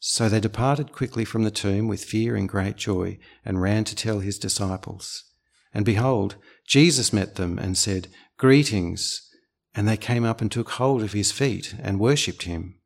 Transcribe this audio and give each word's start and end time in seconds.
So 0.00 0.28
they 0.28 0.40
departed 0.40 0.92
quickly 0.92 1.24
from 1.24 1.42
the 1.42 1.50
tomb 1.50 1.88
with 1.88 2.04
fear 2.04 2.36
and 2.36 2.48
great 2.48 2.76
joy, 2.76 3.18
and 3.44 3.60
ran 3.60 3.84
to 3.84 3.96
tell 3.96 4.20
his 4.20 4.38
disciples. 4.38 5.24
And 5.74 5.84
behold, 5.84 6.36
Jesus 6.66 7.12
met 7.12 7.34
them 7.34 7.58
and 7.58 7.76
said, 7.76 8.08
Greetings. 8.36 9.28
And 9.74 9.86
they 9.86 9.96
came 9.96 10.24
up 10.24 10.40
and 10.40 10.50
took 10.50 10.70
hold 10.70 11.02
of 11.02 11.12
his 11.12 11.30
feet 11.30 11.74
and 11.80 12.00
worshipped 12.00 12.44
him. 12.44 12.80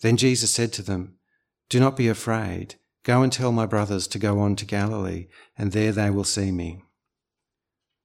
Then 0.00 0.16
Jesus 0.16 0.52
said 0.52 0.72
to 0.74 0.82
them, 0.82 1.16
Do 1.68 1.78
not 1.78 1.96
be 1.96 2.08
afraid. 2.08 2.76
Go 3.02 3.22
and 3.22 3.32
tell 3.32 3.52
my 3.52 3.66
brothers 3.66 4.06
to 4.08 4.18
go 4.18 4.40
on 4.40 4.56
to 4.56 4.66
Galilee, 4.66 5.28
and 5.56 5.72
there 5.72 5.92
they 5.92 6.10
will 6.10 6.24
see 6.24 6.50
me. 6.50 6.82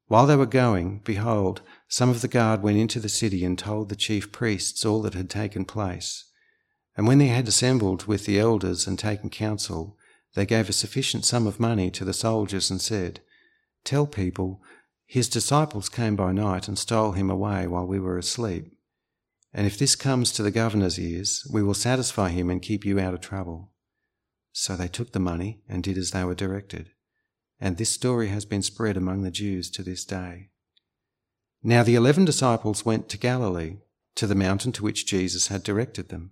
While 0.08 0.28
they 0.28 0.36
were 0.36 0.46
going, 0.46 1.02
behold, 1.03 1.62
some 1.88 2.09
of 2.09 2.22
the 2.22 2.28
guard 2.28 2.62
went 2.62 2.78
into 2.78 3.00
the 3.00 3.09
city 3.09 3.44
and 3.44 3.58
told 3.58 3.90
the 3.90 3.96
chief 3.96 4.31
priests 4.31 4.86
all 4.86 5.02
that 5.02 5.16
had 5.16 5.30
taken 5.30 5.66
place. 5.66 6.26
And 6.96 7.08
when 7.08 7.18
they 7.18 7.28
had 7.28 7.48
assembled 7.48 8.06
with 8.06 8.26
the 8.26 8.40
elders 8.40 8.88
and 8.88 8.98
taken 8.98 9.30
counsel, 9.30 9.98
they 10.34 10.46
gave 10.46 10.70
a 10.70 10.74
sufficient 10.74 11.26
sum 11.26 11.48
of 11.48 11.60
money 11.60 11.90
to 11.92 12.06
the 12.06 12.14
soldiers 12.14 12.70
and 12.70 12.82
said, 12.82 13.22
Tell 13.84 14.08
people, 14.08 14.62
his 15.06 15.30
disciples 15.30 15.90
came 15.90 16.16
by 16.16 16.32
night 16.32 16.68
and 16.68 16.78
stole 16.78 17.12
him 17.12 17.30
away 17.30 17.68
while 17.68 17.86
we 17.86 18.00
were 18.00 18.18
asleep. 18.18 18.72
And 19.54 19.66
if 19.68 19.78
this 19.78 19.96
comes 19.96 20.32
to 20.34 20.44
the 20.44 20.52
governor's 20.52 21.00
ears, 21.00 21.48
we 21.52 21.64
will 21.64 21.74
satisfy 21.74 22.30
him 22.30 22.50
and 22.50 22.62
keep 22.62 22.84
you 22.84 23.00
out 23.00 23.14
of 23.14 23.22
trouble. 23.22 23.72
So 24.52 24.76
they 24.76 24.88
took 24.88 25.12
the 25.12 25.20
money 25.20 25.62
and 25.70 25.84
did 25.84 25.98
as 25.98 26.12
they 26.12 26.24
were 26.24 26.36
directed. 26.36 26.90
And 27.59 27.78
this 27.78 27.92
story 27.92 28.28
has 28.30 28.46
been 28.46 28.62
spread 28.62 28.98
among 28.98 29.22
the 29.22 29.32
Jews 29.32 29.70
to 29.72 29.84
this 29.84 30.04
day. 30.04 30.50
Now 31.64 31.84
the 31.84 31.96
eleven 31.96 32.26
disciples 32.26 32.86
went 32.86 33.08
to 33.09 33.18
Galilee, 33.18 33.78
to 34.16 34.28
the 34.28 34.36
mountain 34.36 34.72
to 34.74 34.84
which 34.84 35.06
Jesus 35.06 35.48
had 35.48 35.64
directed 35.64 36.09
them. 36.09 36.32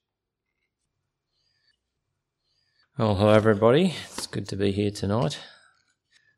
Well, 2.97 3.15
hello 3.15 3.31
everybody. 3.31 3.95
It's 4.11 4.27
good 4.27 4.49
to 4.49 4.57
be 4.57 4.73
here 4.73 4.91
tonight. 4.91 5.39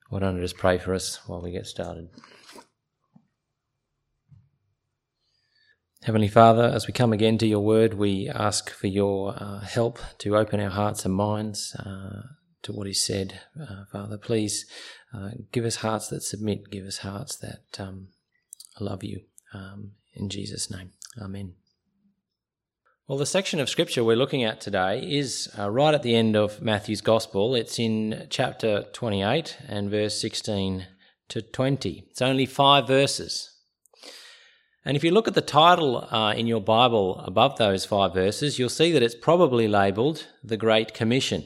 Why 0.09 0.19
don't 0.19 0.37
I 0.37 0.39
just 0.39 0.55
pray 0.55 0.77
for 0.77 0.93
us 0.93 1.19
while 1.25 1.41
we 1.41 1.51
get 1.51 1.65
started? 1.65 2.09
Heavenly 6.03 6.27
Father, 6.27 6.65
as 6.65 6.85
we 6.85 6.93
come 6.93 7.11
again 7.11 7.39
to 7.39 7.47
your 7.47 7.61
word, 7.61 7.95
we 7.95 8.29
ask 8.29 8.69
for 8.69 8.85
your 8.85 9.33
uh, 9.35 9.61
help 9.61 9.97
to 10.19 10.37
open 10.37 10.59
our 10.59 10.69
hearts 10.69 11.05
and 11.05 11.15
minds 11.15 11.73
uh, 11.73 12.21
to 12.61 12.71
what 12.71 12.87
is 12.87 13.03
said. 13.03 13.41
Uh, 13.59 13.85
Father, 13.91 14.19
please 14.19 14.67
uh, 15.11 15.31
give 15.51 15.65
us 15.65 15.77
hearts 15.77 16.07
that 16.09 16.21
submit, 16.21 16.69
give 16.69 16.85
us 16.85 16.99
hearts 16.99 17.35
that 17.37 17.63
um, 17.79 18.09
love 18.79 19.03
you. 19.03 19.21
Um, 19.55 19.93
in 20.13 20.29
Jesus' 20.29 20.69
name, 20.69 20.91
Amen. 21.19 21.55
Well, 23.05 23.17
the 23.17 23.25
section 23.25 23.59
of 23.59 23.67
scripture 23.67 24.01
we're 24.01 24.15
looking 24.15 24.45
at 24.45 24.61
today 24.61 25.05
is 25.05 25.53
uh, 25.59 25.69
right 25.69 25.93
at 25.93 26.03
the 26.03 26.15
end 26.15 26.37
of 26.37 26.61
Matthew's 26.61 27.01
Gospel. 27.01 27.53
It's 27.53 27.77
in 27.77 28.27
chapter 28.29 28.85
28 28.93 29.57
and 29.67 29.91
verse 29.91 30.21
16 30.21 30.87
to 31.27 31.41
20. 31.41 32.05
It's 32.09 32.21
only 32.21 32.45
five 32.45 32.87
verses. 32.87 33.57
And 34.85 34.95
if 34.95 35.03
you 35.03 35.11
look 35.11 35.27
at 35.27 35.33
the 35.33 35.41
title 35.41 36.07
uh, 36.11 36.31
in 36.31 36.47
your 36.47 36.61
Bible 36.61 37.19
above 37.25 37.57
those 37.57 37.83
five 37.83 38.13
verses, 38.13 38.57
you'll 38.57 38.69
see 38.69 38.93
that 38.93 39.03
it's 39.03 39.15
probably 39.15 39.67
labelled 39.67 40.27
the 40.41 40.55
Great 40.55 40.93
Commission. 40.93 41.43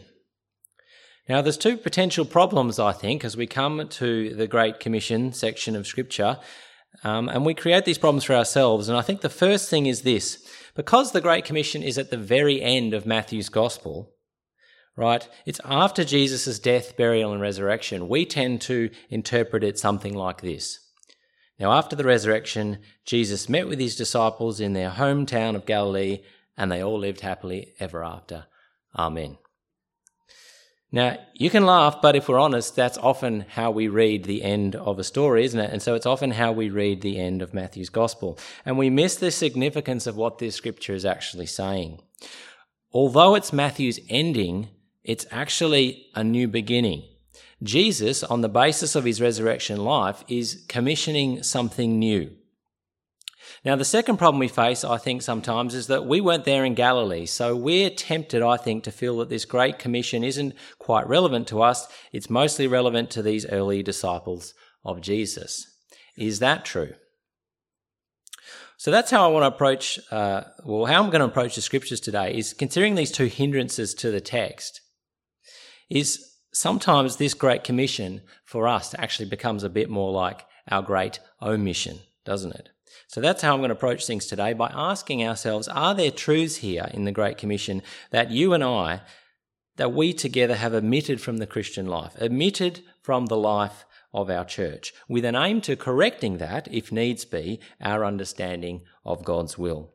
Now, 1.27 1.41
there's 1.41 1.57
two 1.57 1.75
potential 1.75 2.25
problems, 2.25 2.77
I 2.77 2.91
think, 2.91 3.25
as 3.25 3.35
we 3.35 3.47
come 3.47 3.87
to 3.89 4.35
the 4.35 4.45
Great 4.45 4.79
Commission 4.79 5.33
section 5.33 5.75
of 5.75 5.87
Scripture, 5.87 6.37
um, 7.03 7.29
and 7.29 7.47
we 7.47 7.55
create 7.55 7.85
these 7.85 7.97
problems 7.97 8.25
for 8.25 8.35
ourselves. 8.35 8.89
And 8.89 8.97
I 8.97 9.01
think 9.01 9.21
the 9.21 9.29
first 9.29 9.71
thing 9.71 9.87
is 9.87 10.03
this 10.03 10.46
because 10.77 11.11
the 11.11 11.19
Great 11.19 11.43
Commission 11.43 11.81
is 11.81 11.97
at 11.97 12.11
the 12.11 12.17
very 12.17 12.61
end 12.61 12.93
of 12.93 13.07
Matthew's 13.07 13.49
Gospel, 13.49 14.13
right? 14.95 15.27
It's 15.45 15.59
after 15.65 16.05
Jesus' 16.05 16.59
death, 16.59 16.95
burial, 16.95 17.33
and 17.33 17.41
resurrection. 17.41 18.07
We 18.07 18.25
tend 18.25 18.61
to 18.61 18.91
interpret 19.09 19.63
it 19.63 19.79
something 19.79 20.13
like 20.13 20.41
this. 20.41 20.79
Now, 21.59 21.71
after 21.71 21.95
the 21.95 22.03
resurrection, 22.03 22.77
Jesus 23.05 23.49
met 23.49 23.67
with 23.67 23.79
his 23.79 23.95
disciples 23.95 24.59
in 24.59 24.73
their 24.73 24.91
hometown 24.91 25.55
of 25.55 25.65
Galilee, 25.65 26.19
and 26.55 26.71
they 26.71 26.83
all 26.83 26.99
lived 26.99 27.21
happily 27.21 27.73
ever 27.79 28.03
after. 28.03 28.45
Amen. 28.95 29.39
Now, 30.91 31.17
you 31.33 31.49
can 31.49 31.65
laugh, 31.65 32.01
but 32.01 32.15
if 32.15 32.29
we're 32.29 32.39
honest, 32.39 32.75
that's 32.75 32.97
often 32.97 33.41
how 33.41 33.71
we 33.71 33.89
read 33.89 34.23
the 34.23 34.41
end 34.41 34.75
of 34.75 34.99
a 34.99 35.03
story, 35.03 35.43
isn't 35.43 35.59
it? 35.59 35.71
And 35.71 35.81
so 35.81 35.95
it's 35.95 36.05
often 36.05 36.31
how 36.31 36.53
we 36.53 36.69
read 36.69 37.01
the 37.01 37.19
end 37.19 37.41
of 37.41 37.53
Matthew's 37.53 37.89
gospel. 37.89 38.39
And 38.65 38.77
we 38.77 38.89
miss 38.89 39.17
the 39.17 39.31
significance 39.31 40.07
of 40.07 40.15
what 40.15 40.37
this 40.37 40.55
scripture 40.55 40.93
is 40.93 41.05
actually 41.05 41.47
saying. 41.47 41.99
Although 42.93 43.35
it's 43.35 43.51
Matthew's 43.51 43.99
ending, 44.09 44.69
it's 45.03 45.25
actually 45.29 46.07
a 46.15 46.23
new 46.23 46.47
beginning. 46.47 47.03
Jesus, 47.61 48.23
on 48.23 48.41
the 48.41 48.49
basis 48.49 48.95
of 48.95 49.03
his 49.03 49.21
resurrection 49.21 49.83
life, 49.83 50.23
is 50.29 50.63
commissioning 50.69 51.43
something 51.43 51.99
new. 51.99 52.31
Now, 53.65 53.75
the 53.75 53.85
second 53.85 54.17
problem 54.17 54.39
we 54.39 54.47
face, 54.47 54.83
I 54.83 54.97
think, 54.97 55.21
sometimes 55.21 55.73
is 55.73 55.87
that 55.87 56.05
we 56.05 56.21
weren't 56.21 56.45
there 56.45 56.63
in 56.63 56.75
Galilee. 56.75 57.25
So 57.25 57.55
we're 57.55 57.89
tempted, 57.89 58.41
I 58.41 58.57
think, 58.57 58.83
to 58.83 58.91
feel 58.91 59.17
that 59.17 59.29
this 59.29 59.45
Great 59.45 59.79
Commission 59.79 60.23
isn't 60.23 60.53
quite 60.79 61.07
relevant 61.07 61.47
to 61.47 61.61
us. 61.61 61.87
It's 62.11 62.29
mostly 62.29 62.67
relevant 62.67 63.09
to 63.11 63.21
these 63.21 63.47
early 63.47 63.81
disciples 63.81 64.53
of 64.85 65.01
Jesus. 65.01 65.65
Is 66.17 66.39
that 66.39 66.65
true? 66.65 66.93
So 68.77 68.91
that's 68.91 69.09
how 69.09 69.25
I 69.27 69.31
want 69.31 69.43
to 69.43 69.55
approach, 69.55 69.99
uh, 70.11 70.43
well, 70.63 70.85
how 70.85 71.03
I'm 71.03 71.09
going 71.09 71.21
to 71.21 71.25
approach 71.25 71.55
the 71.55 71.61
scriptures 71.61 71.99
today 71.99 72.37
is 72.37 72.53
considering 72.53 72.93
these 72.93 73.11
two 73.11 73.25
hindrances 73.25 73.95
to 73.95 74.11
the 74.11 74.21
text. 74.21 74.81
Is 75.89 76.23
sometimes 76.53 77.15
this 77.15 77.33
Great 77.33 77.63
Commission 77.63 78.21
for 78.45 78.67
us 78.67 78.93
actually 78.99 79.29
becomes 79.29 79.63
a 79.63 79.69
bit 79.69 79.89
more 79.89 80.11
like 80.11 80.45
our 80.69 80.83
great 80.83 81.19
omission, 81.41 81.99
doesn't 82.23 82.53
it? 82.53 82.69
So 83.09 83.21
that's 83.21 83.41
how 83.41 83.53
I'm 83.53 83.59
going 83.59 83.69
to 83.69 83.75
approach 83.75 84.05
things 84.05 84.25
today 84.25 84.51
by 84.53 84.69
asking 84.73 85.25
ourselves, 85.25 85.69
are 85.69 85.95
there 85.95 86.11
truths 86.11 86.57
here 86.57 86.89
in 86.93 87.05
the 87.05 87.11
Great 87.11 87.37
Commission 87.37 87.81
that 88.11 88.31
you 88.31 88.53
and 88.53 88.63
I, 88.63 89.01
that 89.77 89.93
we 89.93 90.11
together 90.11 90.55
have 90.55 90.73
omitted 90.73 91.21
from 91.21 91.37
the 91.37 91.47
Christian 91.47 91.87
life, 91.87 92.15
omitted 92.21 92.83
from 93.01 93.27
the 93.27 93.37
life 93.37 93.85
of 94.13 94.29
our 94.29 94.43
church, 94.43 94.93
with 95.07 95.23
an 95.23 95.35
aim 95.35 95.61
to 95.61 95.75
correcting 95.75 96.37
that, 96.39 96.67
if 96.69 96.91
needs 96.91 97.23
be, 97.23 97.59
our 97.79 98.03
understanding 98.03 98.81
of 99.05 99.23
God's 99.23 99.57
will. 99.57 99.93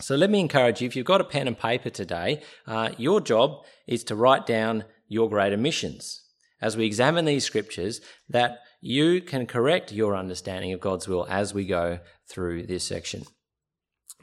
So 0.00 0.16
let 0.16 0.30
me 0.30 0.40
encourage 0.40 0.80
you, 0.80 0.86
if 0.86 0.96
you've 0.96 1.04
got 1.04 1.20
a 1.20 1.24
pen 1.24 1.46
and 1.46 1.58
paper 1.58 1.90
today, 1.90 2.42
uh, 2.66 2.90
your 2.96 3.20
job 3.20 3.64
is 3.86 4.04
to 4.04 4.16
write 4.16 4.46
down 4.46 4.84
your 5.06 5.28
great 5.28 5.52
omissions. 5.52 6.22
as 6.62 6.76
we 6.76 6.86
examine 6.86 7.24
these 7.24 7.44
scriptures 7.44 8.00
that 8.28 8.60
you 8.80 9.20
can 9.20 9.46
correct 9.46 9.92
your 9.92 10.16
understanding 10.16 10.72
of 10.72 10.80
God's 10.80 11.08
will 11.08 11.26
as 11.28 11.52
we 11.52 11.66
go 11.66 11.98
through 12.32 12.64
this 12.64 12.84
section. 12.84 13.24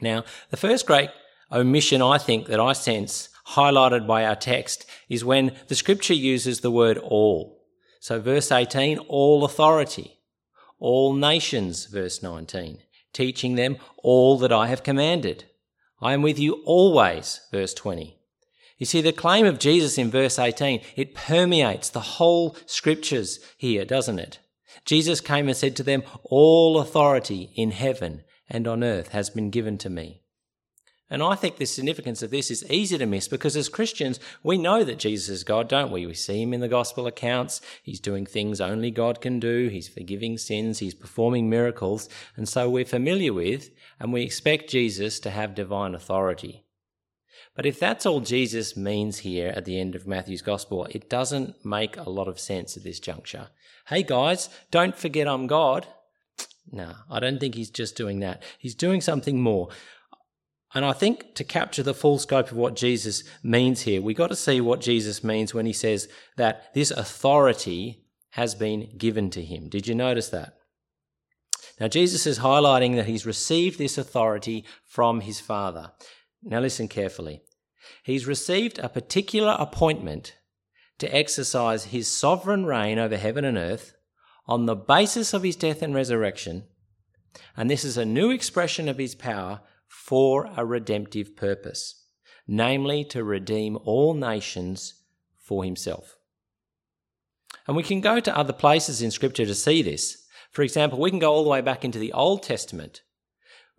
Now, 0.00 0.24
the 0.50 0.56
first 0.56 0.86
great 0.86 1.10
omission 1.52 2.02
I 2.02 2.18
think 2.18 2.46
that 2.46 2.60
I 2.60 2.72
sense 2.72 3.28
highlighted 3.50 4.06
by 4.06 4.24
our 4.24 4.36
text 4.36 4.86
is 5.08 5.24
when 5.24 5.56
the 5.68 5.74
scripture 5.74 6.14
uses 6.14 6.60
the 6.60 6.70
word 6.70 6.98
all. 6.98 7.64
So, 8.00 8.20
verse 8.20 8.50
18, 8.50 8.98
all 8.98 9.44
authority, 9.44 10.18
all 10.78 11.12
nations, 11.12 11.86
verse 11.86 12.22
19, 12.22 12.78
teaching 13.12 13.54
them 13.54 13.76
all 13.98 14.38
that 14.38 14.52
I 14.52 14.68
have 14.68 14.82
commanded. 14.82 15.44
I 16.00 16.14
am 16.14 16.22
with 16.22 16.38
you 16.38 16.62
always, 16.64 17.40
verse 17.52 17.74
20. 17.74 18.16
You 18.78 18.86
see, 18.86 19.02
the 19.02 19.12
claim 19.12 19.44
of 19.44 19.58
Jesus 19.58 19.98
in 19.98 20.10
verse 20.10 20.38
18, 20.38 20.80
it 20.96 21.14
permeates 21.14 21.90
the 21.90 22.00
whole 22.00 22.56
scriptures 22.64 23.38
here, 23.58 23.84
doesn't 23.84 24.18
it? 24.18 24.38
Jesus 24.84 25.20
came 25.20 25.48
and 25.48 25.56
said 25.56 25.76
to 25.76 25.82
them, 25.82 26.02
All 26.24 26.78
authority 26.78 27.52
in 27.54 27.70
heaven 27.70 28.22
and 28.48 28.66
on 28.66 28.82
earth 28.82 29.08
has 29.08 29.30
been 29.30 29.50
given 29.50 29.78
to 29.78 29.90
me. 29.90 30.22
And 31.12 31.24
I 31.24 31.34
think 31.34 31.56
the 31.56 31.66
significance 31.66 32.22
of 32.22 32.30
this 32.30 32.52
is 32.52 32.64
easy 32.70 32.96
to 32.96 33.04
miss 33.04 33.26
because 33.26 33.56
as 33.56 33.68
Christians, 33.68 34.20
we 34.44 34.56
know 34.56 34.84
that 34.84 35.00
Jesus 35.00 35.28
is 35.28 35.44
God, 35.44 35.68
don't 35.68 35.90
we? 35.90 36.06
We 36.06 36.14
see 36.14 36.40
him 36.40 36.54
in 36.54 36.60
the 36.60 36.68
gospel 36.68 37.08
accounts. 37.08 37.60
He's 37.82 37.98
doing 37.98 38.24
things 38.24 38.60
only 38.60 38.92
God 38.92 39.20
can 39.20 39.40
do. 39.40 39.66
He's 39.66 39.88
forgiving 39.88 40.38
sins. 40.38 40.78
He's 40.78 40.94
performing 40.94 41.50
miracles. 41.50 42.08
And 42.36 42.48
so 42.48 42.70
we're 42.70 42.84
familiar 42.84 43.32
with 43.32 43.70
and 43.98 44.12
we 44.12 44.22
expect 44.22 44.70
Jesus 44.70 45.18
to 45.20 45.30
have 45.30 45.56
divine 45.56 45.96
authority. 45.96 46.64
But 47.56 47.66
if 47.66 47.80
that's 47.80 48.06
all 48.06 48.20
Jesus 48.20 48.76
means 48.76 49.18
here 49.18 49.52
at 49.56 49.64
the 49.64 49.80
end 49.80 49.96
of 49.96 50.06
Matthew's 50.06 50.42
gospel, 50.42 50.86
it 50.90 51.10
doesn't 51.10 51.64
make 51.64 51.96
a 51.96 52.08
lot 52.08 52.28
of 52.28 52.38
sense 52.38 52.76
at 52.76 52.84
this 52.84 53.00
juncture. 53.00 53.48
Hey 53.88 54.02
guys, 54.02 54.48
don't 54.70 54.96
forget 54.96 55.28
I'm 55.28 55.46
God. 55.46 55.86
No, 56.70 56.94
I 57.10 57.20
don't 57.20 57.40
think 57.40 57.54
he's 57.54 57.70
just 57.70 57.96
doing 57.96 58.20
that. 58.20 58.42
He's 58.58 58.74
doing 58.74 59.00
something 59.00 59.40
more. 59.40 59.68
And 60.72 60.84
I 60.84 60.92
think 60.92 61.34
to 61.34 61.42
capture 61.42 61.82
the 61.82 61.94
full 61.94 62.18
scope 62.18 62.52
of 62.52 62.56
what 62.56 62.76
Jesus 62.76 63.24
means 63.42 63.82
here, 63.82 64.00
we 64.00 64.14
got 64.14 64.28
to 64.28 64.36
see 64.36 64.60
what 64.60 64.80
Jesus 64.80 65.24
means 65.24 65.52
when 65.52 65.66
he 65.66 65.72
says 65.72 66.08
that 66.36 66.72
this 66.74 66.92
authority 66.92 68.04
has 68.30 68.54
been 68.54 68.88
given 68.96 69.30
to 69.30 69.42
him. 69.42 69.68
Did 69.68 69.88
you 69.88 69.96
notice 69.96 70.28
that? 70.28 70.54
Now, 71.80 71.88
Jesus 71.88 72.26
is 72.26 72.38
highlighting 72.38 72.94
that 72.96 73.06
he's 73.06 73.26
received 73.26 73.78
this 73.78 73.98
authority 73.98 74.64
from 74.84 75.22
his 75.22 75.40
Father. 75.40 75.92
Now, 76.42 76.60
listen 76.60 76.86
carefully. 76.86 77.42
He's 78.04 78.26
received 78.26 78.78
a 78.78 78.88
particular 78.88 79.56
appointment 79.58 80.36
to 81.00 81.14
exercise 81.14 81.86
his 81.86 82.08
sovereign 82.08 82.64
reign 82.64 82.98
over 82.98 83.16
heaven 83.16 83.44
and 83.44 83.58
earth 83.58 83.94
on 84.46 84.66
the 84.66 84.76
basis 84.76 85.34
of 85.34 85.42
his 85.42 85.56
death 85.56 85.82
and 85.82 85.94
resurrection. 85.94 86.64
And 87.56 87.68
this 87.70 87.84
is 87.84 87.96
a 87.96 88.04
new 88.04 88.30
expression 88.30 88.88
of 88.88 88.98
his 88.98 89.14
power 89.14 89.60
for 89.86 90.50
a 90.56 90.64
redemptive 90.64 91.36
purpose, 91.36 92.06
namely 92.46 93.04
to 93.04 93.24
redeem 93.24 93.78
all 93.84 94.14
nations 94.14 94.94
for 95.38 95.64
himself. 95.64 96.16
And 97.66 97.76
we 97.76 97.82
can 97.82 98.00
go 98.00 98.20
to 98.20 98.36
other 98.36 98.52
places 98.52 99.02
in 99.02 99.10
Scripture 99.10 99.46
to 99.46 99.54
see 99.54 99.82
this. 99.82 100.26
For 100.50 100.62
example, 100.62 100.98
we 100.98 101.10
can 101.10 101.18
go 101.18 101.32
all 101.32 101.44
the 101.44 101.50
way 101.50 101.60
back 101.60 101.84
into 101.84 101.98
the 101.98 102.12
Old 102.12 102.42
Testament, 102.42 103.02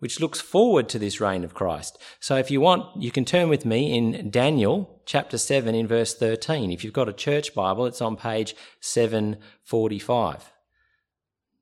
which 0.02 0.18
looks 0.18 0.40
forward 0.40 0.88
to 0.88 0.98
this 0.98 1.20
reign 1.20 1.44
of 1.44 1.54
Christ. 1.54 1.96
So 2.18 2.34
if 2.34 2.50
you 2.50 2.60
want, 2.60 3.00
you 3.00 3.12
can 3.12 3.24
turn 3.24 3.48
with 3.48 3.64
me 3.64 3.96
in 3.96 4.30
Daniel 4.30 5.00
chapter 5.06 5.38
7 5.38 5.76
in 5.76 5.86
verse 5.86 6.12
13. 6.12 6.72
If 6.72 6.82
you've 6.82 6.92
got 6.92 7.08
a 7.08 7.12
church 7.12 7.54
Bible, 7.54 7.86
it's 7.86 8.02
on 8.02 8.16
page 8.16 8.56
745. 8.80 10.52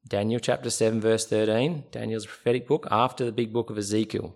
Daniel 0.09 0.41
chapter 0.41 0.71
7, 0.71 1.03
verse 1.03 1.27
13, 1.27 1.85
Daniel's 1.93 2.25
prophetic 2.25 2.67
book 2.67 2.89
after 2.91 3.27
the 3.27 3.31
big 3.31 3.53
book 3.53 3.69
of 3.69 3.77
Ezekiel. 3.77 4.35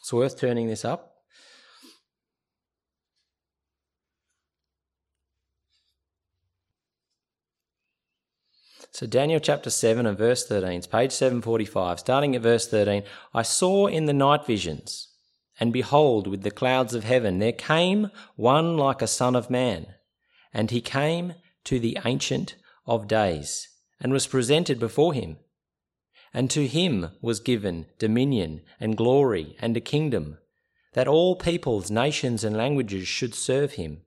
It's 0.00 0.12
worth 0.12 0.38
turning 0.38 0.66
this 0.66 0.84
up. 0.84 1.13
So, 8.94 9.08
Daniel 9.08 9.40
chapter 9.40 9.70
7 9.70 10.06
and 10.06 10.16
verse 10.16 10.46
13, 10.46 10.70
it's 10.70 10.86
page 10.86 11.10
745, 11.10 11.98
starting 11.98 12.36
at 12.36 12.42
verse 12.42 12.68
13. 12.68 13.02
I 13.34 13.42
saw 13.42 13.88
in 13.88 14.04
the 14.04 14.12
night 14.12 14.46
visions, 14.46 15.08
and 15.58 15.72
behold, 15.72 16.28
with 16.28 16.44
the 16.44 16.52
clouds 16.52 16.94
of 16.94 17.02
heaven, 17.02 17.40
there 17.40 17.50
came 17.50 18.12
one 18.36 18.76
like 18.76 19.02
a 19.02 19.08
son 19.08 19.34
of 19.34 19.50
man, 19.50 19.88
and 20.52 20.70
he 20.70 20.80
came 20.80 21.34
to 21.64 21.80
the 21.80 21.98
Ancient 22.04 22.54
of 22.86 23.08
Days, 23.08 23.68
and 23.98 24.12
was 24.12 24.28
presented 24.28 24.78
before 24.78 25.12
him. 25.12 25.38
And 26.32 26.48
to 26.50 26.68
him 26.68 27.10
was 27.20 27.40
given 27.40 27.86
dominion 27.98 28.60
and 28.78 28.96
glory 28.96 29.56
and 29.60 29.76
a 29.76 29.80
kingdom, 29.80 30.38
that 30.92 31.08
all 31.08 31.34
peoples, 31.34 31.90
nations, 31.90 32.44
and 32.44 32.56
languages 32.56 33.08
should 33.08 33.34
serve 33.34 33.72
him. 33.72 34.02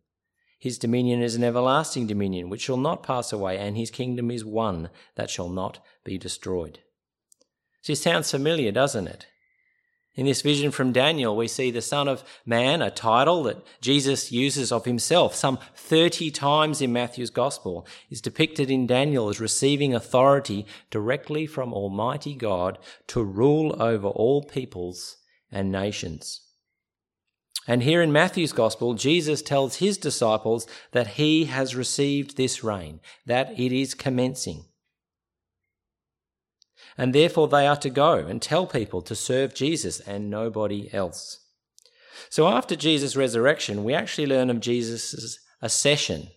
His 0.59 0.79
dominion 0.79 1.21
is 1.21 1.35
an 1.35 1.43
everlasting 1.43 2.07
dominion 2.07 2.49
which 2.49 2.61
shall 2.61 2.77
not 2.77 3.03
pass 3.03 3.31
away, 3.31 3.57
and 3.57 3.77
his 3.77 3.91
kingdom 3.91 4.31
is 4.31 4.43
one 4.43 4.89
that 5.15 5.29
shall 5.29 5.49
not 5.49 5.79
be 6.03 6.17
destroyed. 6.17 6.79
This 7.85 8.01
sounds 8.01 8.31
familiar, 8.31 8.71
doesn't 8.71 9.07
it? 9.07 9.27
In 10.15 10.25
this 10.25 10.41
vision 10.41 10.71
from 10.71 10.93
Daniel, 10.93 11.35
we 11.37 11.47
see 11.47 11.69
the 11.69 11.81
Son 11.81 12.07
of 12.07 12.23
Man, 12.43 12.81
a 12.81 12.89
title 12.89 13.43
that 13.43 13.63
Jesus 13.81 14.31
uses 14.31 14.71
of 14.71 14.85
himself 14.85 15.35
some 15.35 15.59
30 15.75 16.31
times 16.31 16.81
in 16.81 16.91
Matthew's 16.91 17.29
Gospel, 17.29 17.85
is 18.09 18.19
depicted 18.19 18.71
in 18.71 18.87
Daniel 18.87 19.29
as 19.29 19.39
receiving 19.39 19.93
authority 19.93 20.65
directly 20.89 21.45
from 21.45 21.71
Almighty 21.71 22.33
God 22.33 22.79
to 23.05 23.23
rule 23.23 23.79
over 23.79 24.07
all 24.07 24.41
peoples 24.41 25.17
and 25.51 25.71
nations. 25.71 26.41
And 27.67 27.83
here 27.83 28.01
in 28.01 28.13
Matthew's 28.13 28.53
Gospel, 28.53 28.93
Jesus 28.93 29.41
tells 29.41 29.77
his 29.77 29.97
disciples 29.97 30.65
that 30.93 31.07
he 31.07 31.45
has 31.45 31.75
received 31.75 32.37
this 32.37 32.63
reign, 32.63 33.01
that 33.25 33.59
it 33.59 33.71
is 33.71 33.93
commencing 33.93 34.63
and 36.97 37.13
therefore 37.13 37.47
they 37.47 37.67
are 37.67 37.77
to 37.77 37.89
go 37.89 38.15
and 38.15 38.41
tell 38.41 38.65
people 38.65 39.01
to 39.03 39.15
serve 39.15 39.53
Jesus 39.53 39.99
and 40.01 40.29
nobody 40.29 40.91
else. 40.93 41.45
So 42.29 42.47
after 42.47 42.75
Jesus' 42.75 43.15
resurrection, 43.15 43.83
we 43.83 43.93
actually 43.93 44.27
learn 44.27 44.49
of 44.49 44.59
Jesus' 44.59 45.39
accession. 45.61 46.29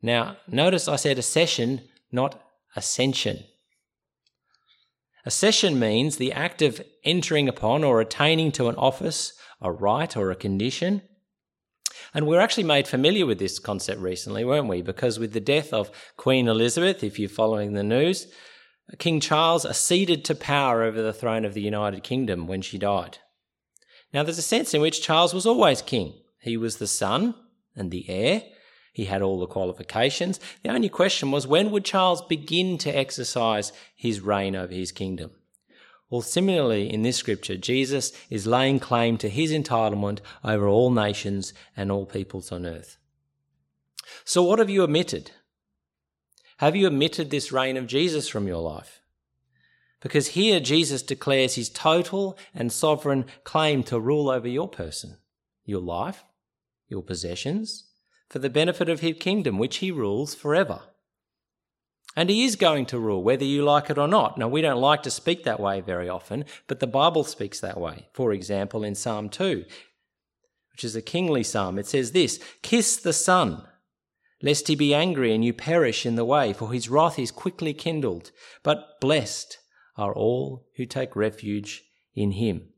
Now, 0.00 0.38
notice 0.48 0.88
I 0.88 0.96
said 0.96 1.18
accession, 1.18 1.82
not 2.10 2.40
ascension. 2.74 3.44
Accession 5.26 5.78
means 5.78 6.16
the 6.16 6.32
act 6.32 6.62
of 6.62 6.82
entering 7.04 7.48
upon 7.48 7.84
or 7.84 8.00
attaining 8.00 8.52
to 8.52 8.68
an 8.68 8.76
office, 8.76 9.32
a 9.64 9.72
right, 9.72 10.16
or 10.16 10.30
a 10.30 10.36
condition. 10.36 11.02
And 12.12 12.26
we're 12.26 12.40
actually 12.40 12.64
made 12.64 12.86
familiar 12.86 13.26
with 13.26 13.38
this 13.40 13.58
concept 13.58 14.00
recently, 14.00 14.44
weren't 14.44 14.68
we? 14.68 14.82
Because 14.82 15.18
with 15.18 15.32
the 15.32 15.40
death 15.40 15.72
of 15.72 15.90
Queen 16.16 16.46
Elizabeth, 16.46 17.02
if 17.02 17.18
you're 17.18 17.28
following 17.28 17.72
the 17.72 17.82
news, 17.82 18.28
King 18.98 19.18
Charles 19.18 19.64
acceded 19.64 20.24
to 20.26 20.34
power 20.34 20.82
over 20.82 21.02
the 21.02 21.12
throne 21.12 21.44
of 21.44 21.54
the 21.54 21.62
United 21.62 22.04
Kingdom 22.04 22.46
when 22.46 22.62
she 22.62 22.78
died. 22.78 23.18
Now, 24.12 24.22
there's 24.22 24.38
a 24.38 24.42
sense 24.42 24.74
in 24.74 24.80
which 24.80 25.02
Charles 25.02 25.34
was 25.34 25.46
always 25.46 25.82
king. 25.82 26.14
He 26.40 26.56
was 26.56 26.76
the 26.76 26.86
son 26.86 27.34
and 27.74 27.90
the 27.90 28.08
heir. 28.08 28.42
He 28.92 29.06
had 29.06 29.22
all 29.22 29.40
the 29.40 29.46
qualifications. 29.46 30.38
The 30.62 30.70
only 30.70 30.88
question 30.88 31.32
was 31.32 31.48
when 31.48 31.72
would 31.72 31.84
Charles 31.84 32.22
begin 32.22 32.78
to 32.78 32.96
exercise 32.96 33.72
his 33.96 34.20
reign 34.20 34.54
over 34.54 34.72
his 34.72 34.92
kingdom? 34.92 35.32
Well, 36.14 36.22
similarly, 36.22 36.94
in 36.94 37.02
this 37.02 37.16
scripture, 37.16 37.56
Jesus 37.56 38.12
is 38.30 38.46
laying 38.46 38.78
claim 38.78 39.18
to 39.18 39.28
his 39.28 39.50
entitlement 39.50 40.20
over 40.44 40.68
all 40.68 40.92
nations 40.92 41.52
and 41.76 41.90
all 41.90 42.06
peoples 42.06 42.52
on 42.52 42.64
earth. 42.64 42.98
So, 44.24 44.44
what 44.44 44.60
have 44.60 44.70
you 44.70 44.84
omitted? 44.84 45.32
Have 46.58 46.76
you 46.76 46.86
omitted 46.86 47.30
this 47.30 47.50
reign 47.50 47.76
of 47.76 47.88
Jesus 47.88 48.28
from 48.28 48.46
your 48.46 48.62
life? 48.62 49.00
Because 50.00 50.28
here 50.28 50.60
Jesus 50.60 51.02
declares 51.02 51.56
his 51.56 51.68
total 51.68 52.38
and 52.54 52.70
sovereign 52.70 53.24
claim 53.42 53.82
to 53.82 53.98
rule 53.98 54.30
over 54.30 54.46
your 54.46 54.68
person, 54.68 55.16
your 55.64 55.80
life, 55.80 56.22
your 56.86 57.02
possessions, 57.02 57.88
for 58.28 58.38
the 58.38 58.48
benefit 58.48 58.88
of 58.88 59.00
his 59.00 59.16
kingdom, 59.18 59.58
which 59.58 59.78
he 59.78 59.90
rules 59.90 60.32
forever. 60.32 60.82
And 62.16 62.30
he 62.30 62.44
is 62.44 62.56
going 62.56 62.86
to 62.86 62.98
rule, 62.98 63.22
whether 63.22 63.44
you 63.44 63.64
like 63.64 63.90
it 63.90 63.98
or 63.98 64.06
not. 64.06 64.38
Now, 64.38 64.48
we 64.48 64.62
don't 64.62 64.80
like 64.80 65.02
to 65.02 65.10
speak 65.10 65.44
that 65.44 65.58
way 65.58 65.80
very 65.80 66.08
often, 66.08 66.44
but 66.68 66.78
the 66.78 66.86
Bible 66.86 67.24
speaks 67.24 67.58
that 67.60 67.80
way. 67.80 68.08
For 68.12 68.32
example, 68.32 68.84
in 68.84 68.94
Psalm 68.94 69.28
2, 69.28 69.64
which 70.72 70.84
is 70.84 70.94
a 70.94 71.02
kingly 71.02 71.42
psalm, 71.42 71.78
it 71.78 71.86
says 71.86 72.12
this 72.12 72.38
Kiss 72.62 72.96
the 72.96 73.12
Son 73.12 73.62
lest 74.44 74.68
he 74.68 74.74
be 74.74 74.94
angry 74.94 75.34
and 75.34 75.42
you 75.42 75.54
perish 75.54 76.04
in 76.04 76.16
the 76.16 76.24
way, 76.24 76.52
for 76.52 76.70
his 76.70 76.90
wrath 76.90 77.18
is 77.18 77.30
quickly 77.30 77.72
kindled. 77.72 78.30
But 78.62 79.00
blessed 79.00 79.58
are 79.96 80.12
all 80.12 80.66
who 80.76 80.84
take 80.84 81.16
refuge 81.16 81.82
in 82.14 82.32
him. 82.32 82.68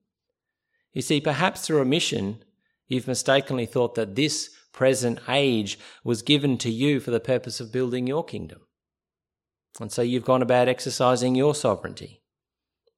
You 0.92 1.02
see, 1.02 1.20
perhaps 1.20 1.66
through 1.66 1.80
omission, 1.80 2.44
you've 2.86 3.08
mistakenly 3.08 3.66
thought 3.66 3.96
that 3.96 4.14
this 4.14 4.50
present 4.72 5.18
age 5.28 5.78
was 6.04 6.22
given 6.22 6.56
to 6.58 6.70
you 6.70 7.00
for 7.00 7.10
the 7.10 7.20
purpose 7.20 7.58
of 7.58 7.72
building 7.72 8.06
your 8.06 8.24
kingdom. 8.24 8.60
And 9.80 9.92
so 9.92 10.02
you've 10.02 10.24
gone 10.24 10.42
about 10.42 10.68
exercising 10.68 11.34
your 11.34 11.54
sovereignty. 11.54 12.22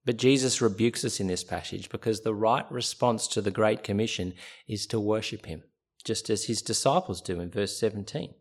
But 0.05 0.17
Jesus 0.17 0.61
rebukes 0.61 1.05
us 1.05 1.21
in 1.21 1.27
this 1.27 1.45
passage 1.45 1.91
because 1.91 2.21
the 2.21 2.35
right 2.35 2.71
response 2.71 3.27
to 3.29 3.41
the 3.41 3.51
Great 3.51 3.83
Commission 3.83 4.35
is 4.67 4.87
to 4.87 5.01
worship 5.01 5.47
Him, 5.47 5.65
just 6.05 6.31
as 6.31 6.45
His 6.45 6.63
disciples 6.63 7.21
do 7.21 7.41
in 7.41 7.51
verse 7.51 7.79
17. 7.79 8.35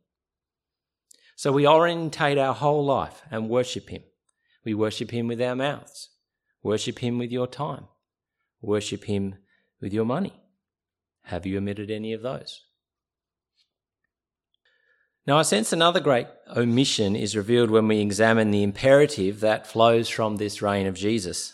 So 1.35 1.51
we 1.51 1.67
orientate 1.67 2.37
our 2.37 2.53
whole 2.53 2.85
life 2.85 3.21
and 3.29 3.49
worship 3.49 3.89
Him. 3.89 4.03
We 4.63 4.73
worship 4.73 5.11
Him 5.11 5.27
with 5.27 5.41
our 5.41 5.55
mouths, 5.55 6.09
worship 6.63 6.99
Him 6.99 7.17
with 7.17 7.31
your 7.31 7.47
time, 7.47 7.87
worship 8.61 9.03
Him 9.05 9.35
with 9.81 9.93
your 9.93 10.05
money. 10.05 10.33
Have 11.23 11.45
you 11.45 11.57
omitted 11.57 11.91
any 11.91 12.13
of 12.13 12.21
those? 12.21 12.66
Now, 15.27 15.37
I 15.37 15.41
sense 15.41 15.73
another 15.73 15.99
great 15.99 16.27
omission 16.55 17.13
is 17.13 17.35
revealed 17.35 17.69
when 17.69 17.89
we 17.89 17.99
examine 17.99 18.49
the 18.49 18.63
imperative 18.63 19.41
that 19.41 19.67
flows 19.67 20.07
from 20.07 20.37
this 20.37 20.61
reign 20.61 20.87
of 20.87 20.95
Jesus. 20.95 21.53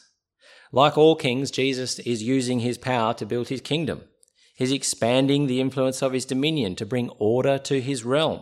Like 0.72 0.96
all 0.96 1.16
kings, 1.16 1.50
Jesus 1.50 1.98
is 2.00 2.22
using 2.22 2.60
his 2.60 2.78
power 2.78 3.16
to 3.16 3.26
build 3.26 3.50
his 3.50 3.62
kingdom. 3.62 4.04
He's 4.56 4.72
expanding 4.72 5.48
the 5.48 5.60
influence 5.60 6.04
of 6.04 6.14
his 6.14 6.26
dominion 6.26 6.76
to 6.76 6.86
bring 6.86 7.10
order 7.18 7.58
to 7.58 7.82
his 7.82 8.06
realm. 8.06 8.42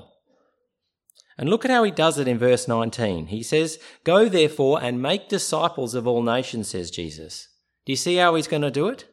And 1.37 1.49
look 1.49 1.63
at 1.63 1.71
how 1.71 1.83
he 1.83 1.91
does 1.91 2.19
it 2.19 2.27
in 2.27 2.37
verse 2.37 2.67
19. 2.67 3.27
He 3.27 3.41
says, 3.41 3.79
Go 4.03 4.27
therefore 4.27 4.83
and 4.83 5.01
make 5.01 5.29
disciples 5.29 5.95
of 5.95 6.05
all 6.05 6.21
nations, 6.21 6.67
says 6.67 6.91
Jesus. 6.91 7.47
Do 7.85 7.93
you 7.93 7.97
see 7.97 8.17
how 8.17 8.35
he's 8.35 8.49
going 8.49 8.63
to 8.63 8.69
do 8.69 8.89
it? 8.89 9.05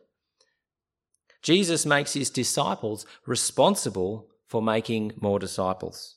Jesus 1.43 1.87
makes 1.87 2.15
his 2.15 2.29
disciples 2.29 3.07
responsible 3.25 4.28
for 4.49 4.63
making 4.63 5.13
more 5.21 5.39
disciples. 5.39 6.17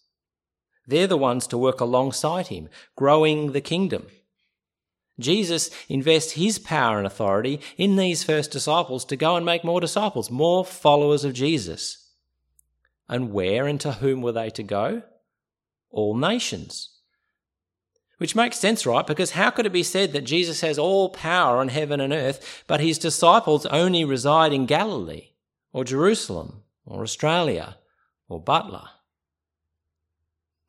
They're 0.87 1.07
the 1.07 1.17
ones 1.17 1.45
to 1.47 1.57
work 1.57 1.79
alongside 1.79 2.47
him, 2.47 2.69
growing 2.95 3.51
the 3.51 3.61
kingdom. 3.61 4.07
Jesus 5.19 5.69
invests 5.87 6.31
his 6.31 6.57
power 6.57 6.97
and 6.97 7.05
authority 7.05 7.61
in 7.77 7.95
these 7.95 8.23
first 8.23 8.51
disciples 8.51 9.05
to 9.05 9.15
go 9.15 9.35
and 9.35 9.45
make 9.45 9.63
more 9.63 9.79
disciples, 9.79 10.31
more 10.31 10.65
followers 10.65 11.23
of 11.23 11.33
Jesus. 11.33 12.09
And 13.07 13.31
where 13.31 13.67
and 13.67 13.79
to 13.81 13.93
whom 13.93 14.21
were 14.21 14.31
they 14.31 14.49
to 14.51 14.63
go? 14.63 15.03
All 15.91 16.15
nations. 16.15 16.89
Which 18.17 18.35
makes 18.35 18.59
sense, 18.59 18.85
right? 18.85 19.05
Because 19.05 19.31
how 19.31 19.49
could 19.49 19.65
it 19.65 19.73
be 19.73 19.83
said 19.83 20.13
that 20.13 20.25
Jesus 20.25 20.61
has 20.61 20.79
all 20.79 21.09
power 21.09 21.57
on 21.57 21.67
heaven 21.69 21.99
and 21.99 22.13
earth, 22.13 22.63
but 22.67 22.79
his 22.79 22.97
disciples 22.97 23.65
only 23.67 24.05
reside 24.05 24.53
in 24.53 24.65
Galilee, 24.65 25.31
or 25.73 25.83
Jerusalem, 25.83 26.61
or 26.85 27.01
Australia, 27.01 27.77
or 28.31 28.39
Butler? 28.39 28.87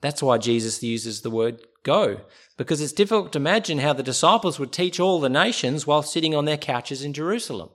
That's 0.00 0.22
why 0.22 0.38
Jesus 0.38 0.82
uses 0.82 1.22
the 1.22 1.30
word 1.30 1.62
go, 1.84 2.22
because 2.56 2.80
it's 2.80 2.92
difficult 2.92 3.32
to 3.32 3.38
imagine 3.38 3.78
how 3.78 3.92
the 3.92 4.02
disciples 4.02 4.58
would 4.58 4.72
teach 4.72 4.98
all 4.98 5.20
the 5.20 5.28
nations 5.28 5.86
while 5.86 6.02
sitting 6.02 6.34
on 6.34 6.44
their 6.44 6.56
couches 6.56 7.04
in 7.04 7.12
Jerusalem. 7.12 7.70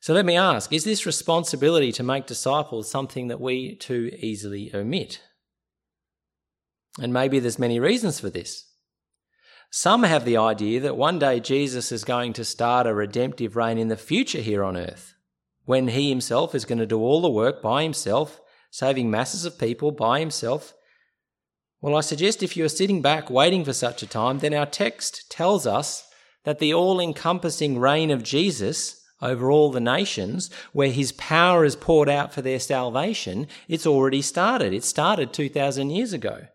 So 0.00 0.14
let 0.14 0.24
me 0.24 0.36
ask 0.36 0.72
is 0.72 0.84
this 0.84 1.04
responsibility 1.04 1.92
to 1.92 2.02
make 2.02 2.26
disciples 2.26 2.90
something 2.90 3.28
that 3.28 3.40
we 3.40 3.74
too 3.74 4.10
easily 4.18 4.70
omit? 4.72 5.20
And 7.00 7.12
maybe 7.12 7.40
there's 7.40 7.58
many 7.58 7.80
reasons 7.80 8.20
for 8.20 8.30
this. 8.30 8.64
Some 9.70 10.04
have 10.04 10.24
the 10.24 10.36
idea 10.36 10.80
that 10.80 10.96
one 10.96 11.18
day 11.18 11.40
Jesus 11.40 11.92
is 11.92 12.04
going 12.04 12.32
to 12.34 12.44
start 12.44 12.86
a 12.86 12.94
redemptive 12.94 13.54
reign 13.54 13.76
in 13.76 13.88
the 13.88 13.96
future 13.96 14.40
here 14.40 14.64
on 14.64 14.76
earth, 14.76 15.14
when 15.68 15.88
he 15.88 16.08
himself 16.08 16.54
is 16.54 16.64
going 16.64 16.78
to 16.78 16.86
do 16.86 16.98
all 16.98 17.20
the 17.20 17.28
work 17.28 17.60
by 17.60 17.82
himself, 17.82 18.40
saving 18.70 19.10
masses 19.10 19.44
of 19.44 19.58
people 19.58 19.90
by 19.90 20.18
himself. 20.18 20.72
Well, 21.82 21.94
I 21.94 22.00
suggest 22.00 22.42
if 22.42 22.56
you 22.56 22.64
are 22.64 22.70
sitting 22.70 23.02
back 23.02 23.28
waiting 23.28 23.66
for 23.66 23.74
such 23.74 24.02
a 24.02 24.06
time, 24.06 24.38
then 24.38 24.54
our 24.54 24.64
text 24.64 25.30
tells 25.30 25.66
us 25.66 26.08
that 26.44 26.58
the 26.58 26.72
all 26.72 26.98
encompassing 26.98 27.78
reign 27.78 28.10
of 28.10 28.22
Jesus 28.22 29.04
over 29.20 29.50
all 29.50 29.70
the 29.70 29.78
nations, 29.78 30.48
where 30.72 30.88
his 30.88 31.12
power 31.12 31.66
is 31.66 31.76
poured 31.76 32.08
out 32.08 32.32
for 32.32 32.40
their 32.40 32.60
salvation, 32.60 33.46
it's 33.68 33.86
already 33.86 34.22
started. 34.22 34.72
It 34.72 34.84
started 34.84 35.34
2,000 35.34 35.90
years 35.90 36.14
ago. 36.14 36.46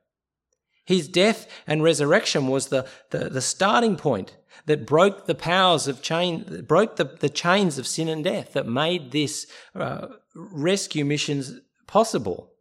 His 0.86 1.08
death 1.08 1.48
and 1.67 1.84
resurrection 1.84 2.48
was 2.48 2.70
the, 2.70 2.88
the, 3.12 3.29
the, 3.29 3.41
starting 3.41 3.96
point 3.96 4.36
that 4.65 4.86
broke 4.86 5.25
the 5.25 5.36
powers 5.36 5.88
of 5.88 6.01
chain, 6.01 6.65
broke 6.67 6.95
the, 6.95 7.05
the 7.05 7.29
chains 7.29 7.77
of 7.77 7.88
sin 7.88 8.07
and 8.07 8.24
death 8.24 8.53
that 8.53 8.67
made 8.67 9.12
this 9.12 9.48
uh, 9.75 10.07
rescue 10.36 11.05
missions 11.05 11.53
possible. 11.88 12.51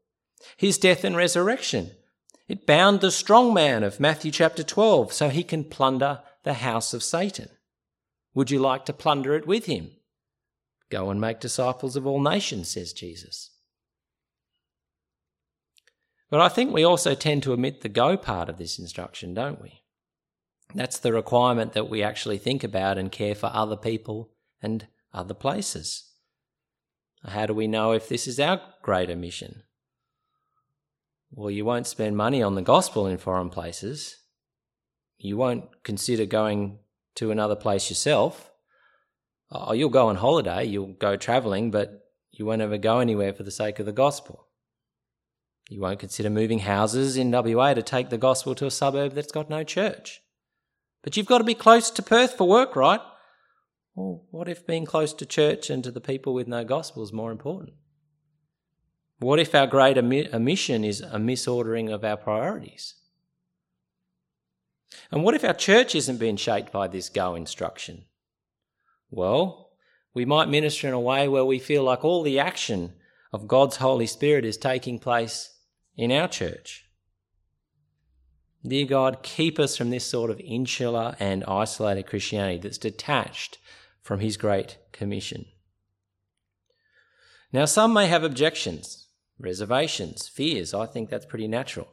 His 0.56 0.78
death 0.78 1.04
and 1.04 1.16
resurrection. 1.16 1.92
It 2.48 2.66
bound 2.66 3.00
the 3.00 3.10
strong 3.10 3.54
man 3.54 3.82
of 3.82 4.00
Matthew 4.00 4.30
chapter 4.30 4.62
12 4.62 5.12
so 5.12 5.28
he 5.28 5.44
can 5.44 5.64
plunder 5.64 6.20
the 6.42 6.54
house 6.54 6.92
of 6.92 7.02
Satan. 7.02 7.48
Would 8.34 8.50
you 8.50 8.58
like 8.58 8.84
to 8.86 8.92
plunder 8.92 9.34
it 9.34 9.46
with 9.46 9.66
him? 9.66 9.92
Go 10.90 11.10
and 11.10 11.20
make 11.20 11.40
disciples 11.40 11.96
of 11.96 12.06
all 12.06 12.20
nations, 12.20 12.68
says 12.68 12.92
Jesus. 12.92 13.50
But 16.30 16.40
I 16.40 16.48
think 16.48 16.72
we 16.72 16.84
also 16.84 17.14
tend 17.14 17.42
to 17.42 17.52
omit 17.52 17.82
the 17.82 17.88
go 17.88 18.16
part 18.16 18.48
of 18.48 18.56
this 18.56 18.78
instruction, 18.78 19.34
don't 19.34 19.60
we? 19.60 19.81
That's 20.74 20.98
the 20.98 21.12
requirement 21.12 21.72
that 21.74 21.90
we 21.90 22.02
actually 22.02 22.38
think 22.38 22.64
about 22.64 22.98
and 22.98 23.12
care 23.12 23.34
for 23.34 23.50
other 23.52 23.76
people 23.76 24.30
and 24.62 24.86
other 25.12 25.34
places. 25.34 26.10
How 27.24 27.46
do 27.46 27.54
we 27.54 27.66
know 27.66 27.92
if 27.92 28.08
this 28.08 28.26
is 28.26 28.40
our 28.40 28.60
great 28.82 29.10
omission? 29.10 29.62
Well, 31.30 31.50
you 31.50 31.64
won't 31.64 31.86
spend 31.86 32.16
money 32.16 32.42
on 32.42 32.54
the 32.54 32.62
gospel 32.62 33.06
in 33.06 33.18
foreign 33.18 33.50
places. 33.50 34.18
You 35.18 35.36
won't 35.36 35.82
consider 35.82 36.26
going 36.26 36.78
to 37.16 37.30
another 37.30 37.56
place 37.56 37.88
yourself. 37.88 38.50
Oh, 39.50 39.72
you'll 39.72 39.90
go 39.90 40.08
on 40.08 40.16
holiday, 40.16 40.64
you'll 40.64 40.94
go 40.94 41.16
traveling, 41.16 41.70
but 41.70 42.06
you 42.30 42.46
won't 42.46 42.62
ever 42.62 42.78
go 42.78 42.98
anywhere 42.98 43.34
for 43.34 43.42
the 43.42 43.50
sake 43.50 43.78
of 43.78 43.86
the 43.86 43.92
gospel. 43.92 44.48
You 45.68 45.80
won't 45.80 46.00
consider 46.00 46.30
moving 46.30 46.60
houses 46.60 47.16
in 47.16 47.30
WA 47.30 47.74
to 47.74 47.82
take 47.82 48.08
the 48.10 48.18
gospel 48.18 48.54
to 48.56 48.66
a 48.66 48.70
suburb 48.70 49.12
that's 49.12 49.32
got 49.32 49.48
no 49.48 49.62
church. 49.62 50.22
But 51.02 51.16
you've 51.16 51.26
got 51.26 51.38
to 51.38 51.44
be 51.44 51.54
close 51.54 51.90
to 51.90 52.02
Perth 52.02 52.36
for 52.36 52.48
work, 52.48 52.76
right? 52.76 53.00
Well, 53.94 54.24
what 54.30 54.48
if 54.48 54.66
being 54.66 54.86
close 54.86 55.12
to 55.14 55.26
church 55.26 55.68
and 55.68 55.84
to 55.84 55.90
the 55.90 56.00
people 56.00 56.32
with 56.32 56.48
no 56.48 56.64
gospel 56.64 57.02
is 57.02 57.12
more 57.12 57.30
important? 57.30 57.74
What 59.18 59.38
if 59.38 59.54
our 59.54 59.66
great 59.66 59.98
omission 59.98 60.84
is 60.84 61.00
a 61.00 61.18
misordering 61.18 61.92
of 61.92 62.04
our 62.04 62.16
priorities? 62.16 62.94
And 65.10 65.22
what 65.22 65.34
if 65.34 65.44
our 65.44 65.54
church 65.54 65.94
isn't 65.94 66.18
being 66.18 66.36
shaped 66.36 66.72
by 66.72 66.88
this 66.88 67.08
go 67.08 67.34
instruction? 67.34 68.04
Well, 69.10 69.70
we 70.14 70.24
might 70.24 70.48
minister 70.48 70.88
in 70.88 70.94
a 70.94 71.00
way 71.00 71.28
where 71.28 71.44
we 71.44 71.58
feel 71.58 71.84
like 71.84 72.04
all 72.04 72.22
the 72.22 72.38
action 72.38 72.94
of 73.32 73.48
God's 73.48 73.76
Holy 73.76 74.06
Spirit 74.06 74.44
is 74.44 74.56
taking 74.56 74.98
place 74.98 75.56
in 75.96 76.10
our 76.12 76.28
church. 76.28 76.86
Dear 78.64 78.86
God, 78.86 79.24
keep 79.24 79.58
us 79.58 79.76
from 79.76 79.90
this 79.90 80.04
sort 80.04 80.30
of 80.30 80.40
insular 80.40 81.16
and 81.18 81.42
isolated 81.44 82.06
Christianity 82.06 82.58
that's 82.58 82.78
detached 82.78 83.58
from 84.00 84.20
His 84.20 84.36
Great 84.36 84.78
Commission. 84.92 85.46
Now, 87.52 87.64
some 87.64 87.92
may 87.92 88.06
have 88.06 88.22
objections, 88.22 89.08
reservations, 89.38 90.28
fears. 90.28 90.72
I 90.72 90.86
think 90.86 91.10
that's 91.10 91.26
pretty 91.26 91.48
natural. 91.48 91.88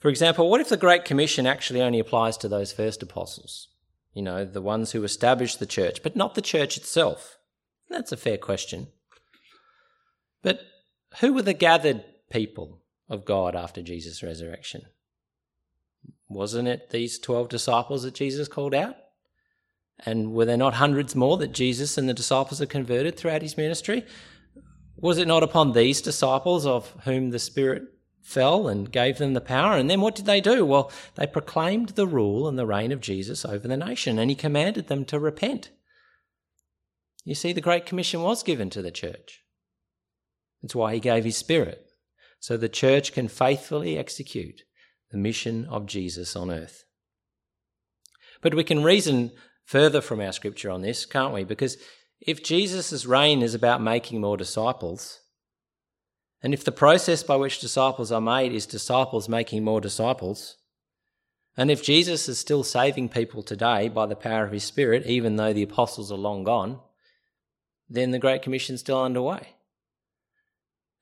For 0.00 0.08
example, 0.08 0.50
what 0.50 0.60
if 0.60 0.68
the 0.68 0.76
Great 0.76 1.04
Commission 1.04 1.46
actually 1.46 1.82
only 1.82 2.00
applies 2.00 2.36
to 2.38 2.48
those 2.48 2.72
first 2.72 3.02
apostles? 3.02 3.68
You 4.14 4.22
know, 4.22 4.44
the 4.44 4.60
ones 4.60 4.92
who 4.92 5.04
established 5.04 5.60
the 5.60 5.66
church, 5.66 6.02
but 6.02 6.16
not 6.16 6.34
the 6.34 6.42
church 6.42 6.76
itself? 6.76 7.38
That's 7.88 8.12
a 8.12 8.16
fair 8.16 8.38
question. 8.38 8.88
But 10.42 10.60
who 11.20 11.32
were 11.32 11.42
the 11.42 11.54
gathered 11.54 12.04
people 12.30 12.82
of 13.08 13.24
God 13.24 13.54
after 13.56 13.82
Jesus' 13.82 14.22
resurrection? 14.22 14.82
Wasn't 16.28 16.68
it 16.68 16.90
these 16.90 17.18
12 17.18 17.48
disciples 17.48 18.02
that 18.02 18.14
Jesus 18.14 18.48
called 18.48 18.74
out? 18.74 18.96
And 20.04 20.32
were 20.32 20.44
there 20.44 20.56
not 20.56 20.74
hundreds 20.74 21.16
more 21.16 21.36
that 21.38 21.52
Jesus 21.52 21.98
and 21.98 22.08
the 22.08 22.14
disciples 22.14 22.60
had 22.60 22.68
converted 22.68 23.16
throughout 23.16 23.42
his 23.42 23.56
ministry? 23.56 24.04
Was 24.96 25.18
it 25.18 25.26
not 25.26 25.42
upon 25.42 25.72
these 25.72 26.00
disciples 26.02 26.66
of 26.66 26.94
whom 27.04 27.30
the 27.30 27.38
Spirit 27.38 27.84
fell 28.22 28.68
and 28.68 28.92
gave 28.92 29.18
them 29.18 29.32
the 29.32 29.40
power? 29.40 29.76
And 29.76 29.88
then 29.88 30.00
what 30.00 30.14
did 30.14 30.26
they 30.26 30.40
do? 30.40 30.64
Well, 30.64 30.92
they 31.14 31.26
proclaimed 31.26 31.90
the 31.90 32.06
rule 32.06 32.46
and 32.46 32.58
the 32.58 32.66
reign 32.66 32.92
of 32.92 33.00
Jesus 33.00 33.44
over 33.44 33.66
the 33.66 33.76
nation, 33.76 34.18
and 34.18 34.30
he 34.30 34.36
commanded 34.36 34.88
them 34.88 35.04
to 35.06 35.18
repent. 35.18 35.70
You 37.24 37.34
see, 37.34 37.52
the 37.52 37.60
Great 37.60 37.86
Commission 37.86 38.22
was 38.22 38.42
given 38.42 38.70
to 38.70 38.82
the 38.82 38.90
church. 38.90 39.42
It's 40.62 40.74
why 40.74 40.94
he 40.94 41.00
gave 41.00 41.24
his 41.24 41.36
Spirit, 41.36 41.86
so 42.38 42.56
the 42.56 42.68
church 42.68 43.12
can 43.12 43.28
faithfully 43.28 43.96
execute 43.96 44.62
the 45.10 45.18
mission 45.18 45.66
of 45.66 45.86
Jesus 45.86 46.36
on 46.36 46.50
earth. 46.50 46.84
But 48.40 48.54
we 48.54 48.64
can 48.64 48.82
reason 48.82 49.32
further 49.64 50.00
from 50.00 50.20
our 50.20 50.32
scripture 50.32 50.70
on 50.70 50.82
this, 50.82 51.06
can't 51.06 51.34
we? 51.34 51.44
Because 51.44 51.76
if 52.20 52.42
Jesus' 52.42 53.06
reign 53.06 53.42
is 53.42 53.54
about 53.54 53.82
making 53.82 54.20
more 54.20 54.36
disciples, 54.36 55.20
and 56.42 56.54
if 56.54 56.64
the 56.64 56.72
process 56.72 57.22
by 57.22 57.36
which 57.36 57.60
disciples 57.60 58.12
are 58.12 58.20
made 58.20 58.52
is 58.52 58.66
disciples 58.66 59.28
making 59.28 59.64
more 59.64 59.80
disciples, 59.80 60.56
and 61.56 61.70
if 61.70 61.82
Jesus 61.82 62.28
is 62.28 62.38
still 62.38 62.62
saving 62.62 63.08
people 63.08 63.42
today 63.42 63.88
by 63.88 64.06
the 64.06 64.14
power 64.14 64.44
of 64.44 64.52
his 64.52 64.62
Spirit, 64.62 65.06
even 65.06 65.36
though 65.36 65.52
the 65.52 65.64
apostles 65.64 66.12
are 66.12 66.18
long 66.18 66.44
gone, 66.44 66.80
then 67.88 68.12
the 68.12 68.18
Great 68.18 68.42
Commission 68.42 68.74
is 68.74 68.80
still 68.80 69.02
underway. 69.02 69.54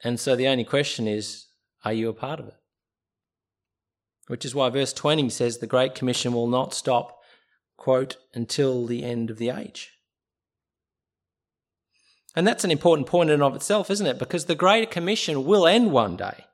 And 0.03 0.19
so 0.19 0.35
the 0.35 0.49
only 0.49 0.65
question 0.65 1.07
is 1.07 1.47
are 1.85 1.93
you 1.93 2.09
a 2.09 2.15
part 2.15 2.41
of 2.41 2.49
it? 2.49 2.57
Which 4.27 4.45
is 4.45 4.55
why 4.55 4.69
verse 4.71 4.93
20 4.93 5.31
says 5.31 5.59
the 5.59 5.67
Great 5.67 5.95
Commission 5.95 6.33
will 6.33 6.49
not 6.49 6.75
stop, 6.75 7.21
quote, 7.77 8.17
until 8.35 8.87
the 8.87 9.05
end 9.05 9.31
of 9.31 9.39
the 9.39 9.51
age. 9.51 9.93
And 12.35 12.47
that's 12.47 12.65
an 12.65 12.71
important 12.71 13.09
point 13.09 13.31
in 13.31 13.35
and 13.35 13.43
of 13.43 13.57
itself, 13.57 13.91
isn't 13.91 14.07
it? 14.07 14.19
Because 14.19 14.45
the 14.45 14.55
Great 14.55 14.91
Commission 14.91 15.45
will 15.45 15.67
end 15.67 15.91
one 15.91 16.17
day. 16.17 16.45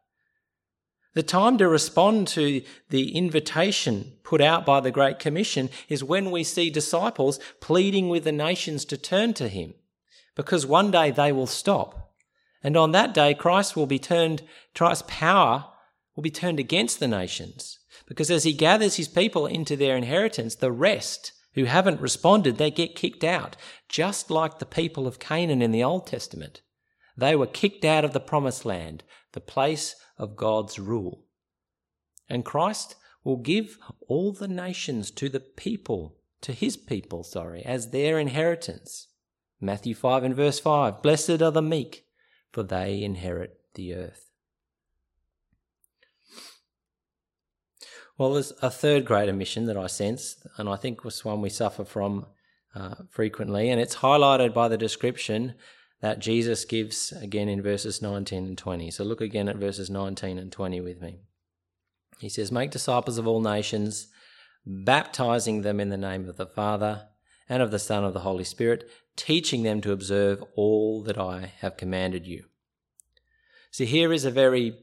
The 1.14 1.22
time 1.22 1.58
to 1.58 1.68
respond 1.68 2.28
to 2.28 2.62
the 2.88 3.14
invitation 3.14 4.12
put 4.22 4.40
out 4.40 4.64
by 4.64 4.80
the 4.80 4.90
Great 4.90 5.18
Commission 5.18 5.68
is 5.88 6.04
when 6.04 6.30
we 6.30 6.44
see 6.44 6.70
disciples 6.70 7.38
pleading 7.60 8.08
with 8.08 8.24
the 8.24 8.32
nations 8.32 8.84
to 8.86 8.96
turn 8.96 9.34
to 9.34 9.48
Him, 9.48 9.74
because 10.36 10.64
one 10.64 10.90
day 10.90 11.10
they 11.10 11.32
will 11.32 11.46
stop. 11.46 12.14
And 12.62 12.76
on 12.76 12.92
that 12.92 13.12
day, 13.12 13.34
Christ 13.34 13.76
will 13.76 13.86
be 13.86 13.98
turned, 13.98 14.42
Christ's 14.74 15.04
power 15.08 15.66
will 16.14 16.22
be 16.22 16.30
turned 16.30 16.60
against 16.60 17.00
the 17.00 17.08
nations, 17.08 17.78
because 18.06 18.30
as 18.30 18.44
He 18.44 18.52
gathers 18.52 18.96
His 18.96 19.08
people 19.08 19.46
into 19.46 19.76
their 19.76 19.96
inheritance, 19.96 20.54
the 20.54 20.72
rest 20.72 21.32
who 21.54 21.64
haven't 21.64 22.00
responded, 22.00 22.56
they 22.56 22.70
get 22.70 22.96
kicked 22.96 23.24
out, 23.24 23.56
just 23.88 24.30
like 24.30 24.58
the 24.58 24.66
people 24.66 25.06
of 25.06 25.18
Canaan 25.18 25.62
in 25.62 25.70
the 25.70 25.84
Old 25.84 26.06
Testament. 26.06 26.62
They 27.16 27.36
were 27.36 27.46
kicked 27.46 27.84
out 27.84 28.04
of 28.04 28.12
the 28.12 28.20
promised 28.20 28.64
land, 28.64 29.04
the 29.32 29.40
place 29.40 29.96
of 30.16 30.36
God's 30.36 30.78
rule. 30.78 31.24
And 32.28 32.44
Christ 32.44 32.96
will 33.24 33.36
give 33.36 33.78
all 34.08 34.32
the 34.32 34.48
nations 34.48 35.10
to 35.12 35.28
the 35.28 35.40
people, 35.40 36.16
to 36.40 36.52
his 36.52 36.76
people, 36.76 37.22
sorry, 37.22 37.62
as 37.64 37.90
their 37.90 38.18
inheritance. 38.18 39.08
Matthew 39.60 39.94
5 39.94 40.24
and 40.24 40.34
verse 40.34 40.58
5 40.58 41.02
Blessed 41.02 41.42
are 41.42 41.50
the 41.50 41.62
meek, 41.62 42.06
for 42.50 42.62
they 42.62 43.02
inherit 43.02 43.60
the 43.74 43.94
earth. 43.94 44.31
Well, 48.18 48.34
there's 48.34 48.52
a 48.60 48.70
third 48.70 49.04
great 49.04 49.28
omission 49.28 49.66
that 49.66 49.76
I 49.76 49.86
sense, 49.86 50.36
and 50.56 50.68
I 50.68 50.76
think 50.76 51.04
was 51.04 51.24
one 51.24 51.40
we 51.40 51.48
suffer 51.48 51.84
from 51.84 52.26
uh, 52.74 52.94
frequently, 53.10 53.70
and 53.70 53.80
it's 53.80 53.96
highlighted 53.96 54.52
by 54.52 54.68
the 54.68 54.76
description 54.76 55.54
that 56.00 56.18
Jesus 56.18 56.64
gives 56.64 57.12
again 57.12 57.48
in 57.48 57.62
verses 57.62 58.02
19 58.02 58.46
and 58.46 58.58
20. 58.58 58.90
So 58.90 59.04
look 59.04 59.20
again 59.20 59.48
at 59.48 59.56
verses 59.56 59.88
19 59.88 60.36
and 60.36 60.52
20 60.52 60.80
with 60.80 61.00
me. 61.00 61.20
He 62.18 62.28
says, 62.28 62.52
Make 62.52 62.70
disciples 62.70 63.18
of 63.18 63.26
all 63.26 63.40
nations, 63.40 64.08
baptizing 64.66 65.62
them 65.62 65.80
in 65.80 65.88
the 65.88 65.96
name 65.96 66.28
of 66.28 66.36
the 66.36 66.46
Father 66.46 67.08
and 67.48 67.62
of 67.62 67.70
the 67.70 67.78
Son 67.78 68.04
of 68.04 68.14
the 68.14 68.20
Holy 68.20 68.44
Spirit, 68.44 68.88
teaching 69.16 69.62
them 69.62 69.80
to 69.80 69.92
observe 69.92 70.42
all 70.54 71.02
that 71.02 71.18
I 71.18 71.52
have 71.60 71.76
commanded 71.76 72.26
you. 72.26 72.44
So 73.70 73.84
here 73.84 74.12
is 74.12 74.24
a 74.24 74.30
very 74.30 74.76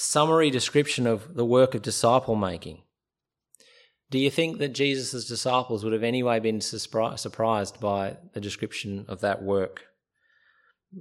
summary 0.00 0.48
description 0.48 1.08
of 1.08 1.34
the 1.34 1.44
work 1.44 1.74
of 1.74 1.82
disciple 1.82 2.36
making. 2.36 2.82
Do 4.10 4.18
you 4.18 4.30
think 4.30 4.58
that 4.58 4.68
Jesus' 4.68 5.26
disciples 5.26 5.82
would 5.82 5.92
have 5.92 6.04
anyway 6.04 6.38
been 6.38 6.60
surprised 6.60 7.80
by 7.80 8.16
the 8.32 8.40
description 8.40 9.04
of 9.08 9.20
that 9.22 9.42
work? 9.42 9.86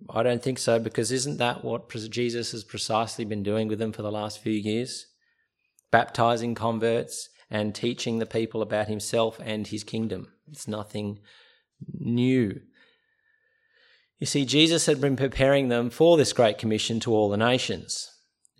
I 0.10 0.24
don't 0.24 0.42
think 0.42 0.58
so, 0.58 0.80
because 0.80 1.12
isn't 1.12 1.38
that 1.38 1.63
what 1.63 1.89
Jesus 1.89 2.51
has 2.54 2.63
precisely 2.63 3.24
been 3.24 3.44
doing 3.44 3.68
with 3.68 3.77
them 3.77 3.94
for 3.94 4.01
the 4.01 4.12
last 4.12 4.42
few 4.42 4.51
years? 4.51 5.06
Baptizing 5.92 6.56
converts 6.56 7.30
and 7.51 7.75
teaching 7.75 8.18
the 8.18 8.25
people 8.25 8.64
about 8.64 8.88
himself 8.88 9.40
and 9.44 9.68
his 9.68 9.83
kingdom. 9.83 10.33
It's 10.51 10.68
nothing 10.68 11.20
new. 11.94 12.62
You 14.18 14.25
see, 14.25 14.44
Jesus 14.44 14.88
had 14.88 15.00
been 15.00 15.16
preparing 15.16 15.70
them 15.70 15.92
for 15.92 16.18
this 16.18 16.33
great 16.33 16.57
commission 16.57 17.00
to 17.01 17.14
all 17.14 17.29
the 17.29 17.38
nations. 17.38 18.10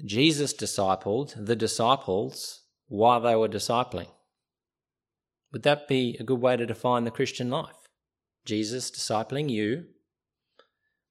Jesus 0.06 0.54
discipled 0.54 1.34
the 1.46 1.56
disciples 1.56 2.62
while 2.88 3.20
they 3.20 3.36
were 3.36 3.50
discipling. 3.50 4.10
Would 5.52 5.64
that 5.64 5.88
be 5.88 6.18
a 6.20 6.24
good 6.24 6.40
way 6.40 6.56
to 6.58 6.66
define 6.66 7.04
the 7.04 7.12
Christian 7.12 7.50
life? 7.50 7.76
Jesus 8.46 8.92
discipling 8.92 9.50
you, 9.50 9.86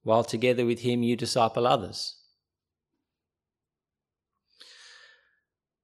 while 0.02 0.24
together 0.24 0.64
with 0.64 0.80
him 0.80 1.02
you 1.02 1.16
disciple 1.16 1.66
others. 1.66 2.16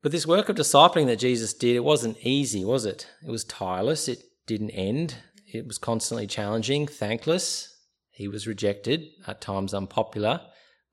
But 0.02 0.12
this 0.12 0.26
work 0.26 0.48
of 0.48 0.56
discipling 0.56 1.06
that 1.06 1.18
Jesus 1.18 1.54
did, 1.54 1.76
it 1.76 1.84
wasn't 1.84 2.18
easy, 2.22 2.64
was 2.64 2.84
it? 2.84 3.06
It 3.26 3.30
was 3.30 3.44
tireless, 3.44 4.08
it 4.08 4.22
didn't 4.46 4.70
end, 4.70 5.16
it 5.52 5.66
was 5.66 5.78
constantly 5.78 6.26
challenging, 6.26 6.86
thankless. 6.86 7.68
He 8.10 8.28
was 8.28 8.46
rejected, 8.46 9.06
at 9.26 9.40
times 9.40 9.74
unpopular. 9.74 10.40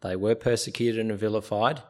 They 0.02 0.16
were 0.16 0.36
persecuted 0.36 1.06
and 1.06 1.20
vilified. 1.20 1.82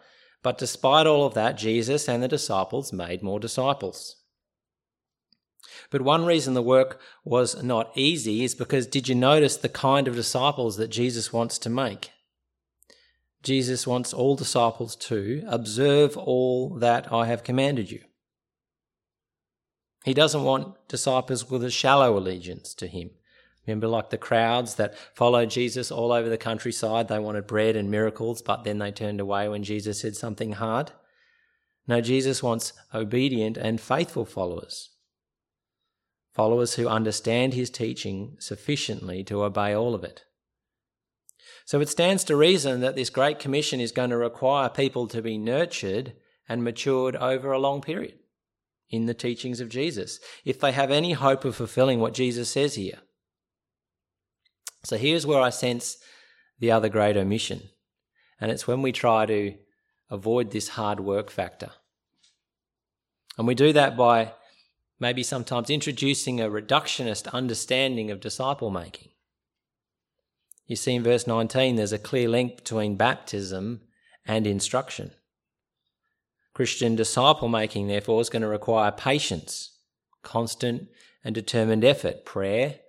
But 0.42 0.58
despite 0.58 1.06
all 1.06 1.26
of 1.26 1.34
that, 1.34 1.58
Jesus 1.58 2.08
and 2.08 2.24
the 2.24 2.28
disciples 2.28 2.94
made 2.94 3.22
more 3.22 3.40
disciples. 3.40 4.16
But 5.92 6.02
one 6.02 6.26
reason 6.26 6.54
the 6.54 6.62
work 6.62 7.00
was 7.24 7.62
not 7.64 7.92
easy 7.96 8.44
is 8.44 8.56
because 8.56 8.88
did 8.88 9.08
you 9.08 9.16
notice 9.16 9.58
the 9.58 9.70
kind 9.70 10.08
of 10.08 10.16
disciples 10.16 10.78
that 10.78 10.90
Jesus 10.90 11.34
wants 11.34 11.58
to 11.60 11.70
make? 11.70 12.12
Jesus 13.42 13.88
wants 13.88 14.14
all 14.14 14.36
disciples 14.36 14.96
to 14.98 15.44
observe 15.48 16.18
all 16.18 16.76
that 16.76 17.12
I 17.12 17.26
have 17.26 17.44
commanded 17.44 17.90
you. 17.90 18.02
He 20.04 20.14
doesn't 20.14 20.44
want 20.44 20.76
disciples 20.88 21.50
with 21.50 21.64
a 21.64 21.72
shallow 21.72 22.18
allegiance 22.18 22.74
to 22.76 22.88
him. 22.88 23.12
Remember, 23.68 23.88
like 23.88 24.10
the 24.10 24.18
crowds 24.18 24.76
that 24.76 24.98
followed 25.14 25.50
Jesus 25.50 25.92
all 25.92 26.12
over 26.12 26.30
the 26.30 26.38
countryside, 26.38 27.08
they 27.08 27.20
wanted 27.20 27.48
bread 27.48 27.76
and 27.76 27.92
miracles, 27.92 28.42
but 28.42 28.64
then 28.64 28.80
they 28.80 28.92
turned 28.92 29.20
away 29.20 29.48
when 29.48 29.64
Jesus 29.64 30.02
said 30.02 30.16
something 30.16 30.54
hard. 30.54 30.92
No, 31.88 32.02
Jesus 32.02 32.42
wants 32.42 32.74
obedient 32.94 33.58
and 33.58 33.82
faithful 33.82 34.26
followers. 34.26 34.90
Followers 36.34 36.76
who 36.76 36.88
understand 36.88 37.54
his 37.54 37.70
teaching 37.70 38.38
sufficiently 38.40 39.24
to 39.26 39.44
obey 39.44 39.74
all 39.74 39.94
of 39.94 40.04
it. 40.04 40.24
So 41.66 41.82
it 41.82 41.90
stands 41.90 42.24
to 42.24 42.36
reason 42.36 42.82
that 42.82 42.96
this 42.96 43.10
Great 43.10 43.40
Commission 43.40 43.80
is 43.80 43.92
going 43.92 44.10
to 44.10 44.18
require 44.18 44.70
people 44.70 45.08
to 45.08 45.22
be 45.22 45.38
nurtured 45.38 46.14
and 46.48 46.64
matured 46.64 47.16
over 47.16 47.52
a 47.52 47.60
long 47.60 47.82
period 47.82 48.16
in 48.90 49.06
the 49.06 49.14
teachings 49.14 49.60
of 49.60 49.70
Jesus, 49.70 50.20
if 50.44 50.60
they 50.60 50.72
have 50.72 50.90
any 50.90 51.14
hope 51.14 51.46
of 51.46 51.56
fulfilling 51.56 52.00
what 52.00 52.14
Jesus 52.14 52.50
says 52.50 52.74
here. 52.74 53.00
So 54.84 54.98
here's 54.98 55.26
where 55.26 55.42
I 55.42 55.50
sense 55.50 55.98
the 56.60 56.72
other 56.72 56.90
great 56.90 57.18
omission, 57.18 57.70
and 58.40 58.52
it's 58.52 58.68
when 58.68 58.82
we 58.82 58.92
try 58.92 59.26
to 59.26 59.56
avoid 60.10 60.52
this 60.52 60.70
hard 60.70 61.00
work 61.00 61.30
factor. 61.30 61.72
And 63.38 63.48
we 63.48 63.56
do 63.56 63.72
that 63.74 63.96
by 63.96 64.34
maybe 65.00 65.24
sometimes 65.24 65.70
introducing 65.70 66.42
a 66.42 66.50
reductionist 66.50 67.32
understanding 67.32 68.12
of 68.12 68.20
disciple 68.20 68.70
making. 68.70 69.10
You 70.68 70.76
see 70.76 70.96
in 70.96 71.04
verse 71.04 71.26
19, 71.26 71.78
there's 71.78 71.94
a 71.94 71.98
clear 71.98 72.30
link 72.30 72.58
between 72.58 72.96
baptism 72.96 73.82
and 74.26 74.46
instruction. 74.46 75.12
Christian 76.54 76.96
disciple 76.96 77.48
making, 77.48 77.88
therefore, 77.88 78.22
is 78.22 78.30
going 78.30 78.42
to 78.42 78.48
require 78.48 78.92
patience, 78.92 79.78
constant 80.22 80.90
and 81.24 81.34
determined 81.34 81.86
effort, 81.86 82.26
prayer, 82.26 82.80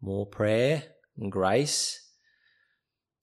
more 0.00 0.26
prayer, 0.26 0.82
grace. 1.28 2.00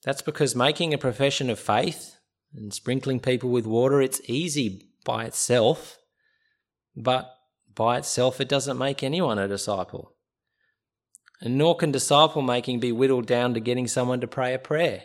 That's 0.03 0.21
because 0.21 0.55
making 0.55 0.93
a 0.93 0.97
profession 0.97 1.49
of 1.49 1.59
faith 1.59 2.17
and 2.55 2.73
sprinkling 2.73 3.19
people 3.19 3.49
with 3.49 3.65
water, 3.65 4.01
it's 4.01 4.21
easy 4.25 4.89
by 5.03 5.25
itself, 5.25 5.97
but 6.95 7.33
by 7.73 7.97
itself 7.97 8.39
it 8.41 8.49
doesn't 8.49 8.77
make 8.77 9.03
anyone 9.03 9.39
a 9.39 9.47
disciple. 9.47 10.13
And 11.41 11.57
nor 11.57 11.75
can 11.75 11.91
disciple 11.91 12.41
making 12.41 12.79
be 12.79 12.91
whittled 12.91 13.27
down 13.27 13.53
to 13.53 13.59
getting 13.59 13.87
someone 13.87 14.21
to 14.21 14.27
pray 14.27 14.53
a 14.53 14.59
prayer 14.59 15.03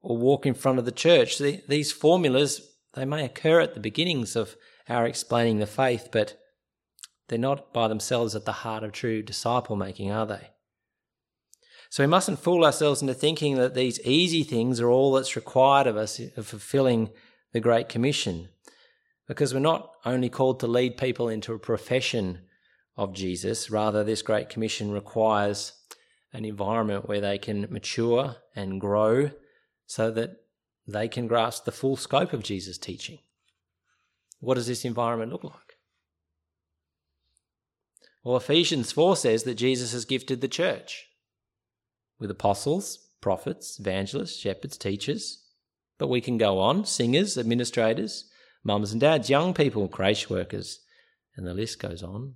or 0.00 0.16
walk 0.16 0.44
in 0.44 0.54
front 0.54 0.78
of 0.78 0.84
the 0.84 0.92
church. 0.92 1.38
These 1.38 1.92
formulas, 1.92 2.60
they 2.92 3.06
may 3.06 3.24
occur 3.24 3.60
at 3.60 3.74
the 3.74 3.80
beginnings 3.80 4.36
of 4.36 4.56
our 4.88 5.06
explaining 5.06 5.58
the 5.58 5.66
faith, 5.66 6.10
but 6.12 6.38
they're 7.28 7.38
not 7.38 7.72
by 7.72 7.88
themselves 7.88 8.34
at 8.34 8.44
the 8.44 8.52
heart 8.52 8.84
of 8.84 8.92
true 8.92 9.22
disciple 9.22 9.76
making, 9.76 10.10
are 10.10 10.26
they? 10.26 10.50
So 11.94 12.02
we 12.02 12.08
mustn't 12.08 12.40
fool 12.40 12.64
ourselves 12.64 13.02
into 13.02 13.14
thinking 13.14 13.54
that 13.54 13.74
these 13.74 14.00
easy 14.00 14.42
things 14.42 14.80
are 14.80 14.90
all 14.90 15.12
that's 15.12 15.36
required 15.36 15.86
of 15.86 15.96
us 15.96 16.20
of 16.36 16.44
fulfilling 16.44 17.10
the 17.52 17.60
Great 17.60 17.88
Commission. 17.88 18.48
Because 19.28 19.54
we're 19.54 19.60
not 19.60 19.92
only 20.04 20.28
called 20.28 20.58
to 20.58 20.66
lead 20.66 20.96
people 20.96 21.28
into 21.28 21.52
a 21.52 21.58
profession 21.60 22.40
of 22.96 23.12
Jesus, 23.14 23.70
rather, 23.70 24.02
this 24.02 24.22
Great 24.22 24.48
Commission 24.48 24.90
requires 24.90 25.84
an 26.32 26.44
environment 26.44 27.08
where 27.08 27.20
they 27.20 27.38
can 27.38 27.68
mature 27.70 28.38
and 28.56 28.80
grow 28.80 29.30
so 29.86 30.10
that 30.10 30.30
they 30.88 31.06
can 31.06 31.28
grasp 31.28 31.64
the 31.64 31.70
full 31.70 31.96
scope 31.96 32.32
of 32.32 32.42
Jesus' 32.42 32.76
teaching. 32.76 33.20
What 34.40 34.54
does 34.54 34.66
this 34.66 34.84
environment 34.84 35.30
look 35.30 35.44
like? 35.44 35.78
Well, 38.24 38.36
Ephesians 38.36 38.90
4 38.90 39.14
says 39.14 39.44
that 39.44 39.54
Jesus 39.54 39.92
has 39.92 40.04
gifted 40.04 40.40
the 40.40 40.48
church 40.48 41.06
with 42.18 42.30
apostles, 42.30 43.08
prophets, 43.20 43.78
evangelists, 43.78 44.38
shepherds, 44.38 44.76
teachers. 44.76 45.42
But 45.98 46.08
we 46.08 46.20
can 46.20 46.38
go 46.38 46.58
on 46.58 46.84
singers, 46.84 47.38
administrators, 47.38 48.30
mums 48.62 48.92
and 48.92 49.00
dads, 49.00 49.30
young 49.30 49.54
people, 49.54 49.88
creche 49.88 50.28
workers, 50.28 50.80
and 51.36 51.46
the 51.46 51.54
list 51.54 51.78
goes 51.78 52.02
on 52.02 52.34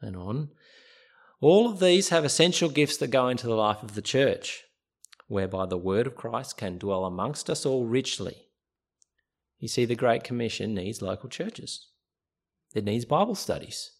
and 0.00 0.16
on. 0.16 0.50
All 1.40 1.70
of 1.70 1.80
these 1.80 2.08
have 2.08 2.24
essential 2.24 2.68
gifts 2.68 2.96
that 2.98 3.08
go 3.08 3.28
into 3.28 3.46
the 3.46 3.54
life 3.54 3.82
of 3.82 3.94
the 3.94 4.02
church, 4.02 4.62
whereby 5.28 5.66
the 5.66 5.76
word 5.76 6.06
of 6.06 6.16
Christ 6.16 6.56
can 6.56 6.78
dwell 6.78 7.04
amongst 7.04 7.50
us 7.50 7.66
all 7.66 7.86
richly. 7.86 8.36
You 9.58 9.68
see, 9.68 9.84
the 9.84 9.94
Great 9.94 10.24
Commission 10.24 10.74
needs 10.74 11.02
local 11.02 11.28
churches, 11.28 11.88
it 12.74 12.84
needs 12.84 13.04
Bible 13.04 13.34
studies. 13.34 13.92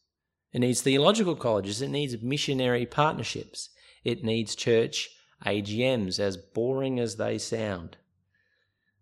It 0.52 0.60
needs 0.60 0.80
theological 0.80 1.36
colleges. 1.36 1.82
It 1.82 1.88
needs 1.88 2.22
missionary 2.22 2.86
partnerships. 2.86 3.70
It 4.04 4.24
needs 4.24 4.54
church 4.54 5.10
AGMs, 5.44 6.18
as 6.18 6.37
boring 6.37 6.99
as 6.99 7.16
they 7.16 7.38
sound. 7.38 7.96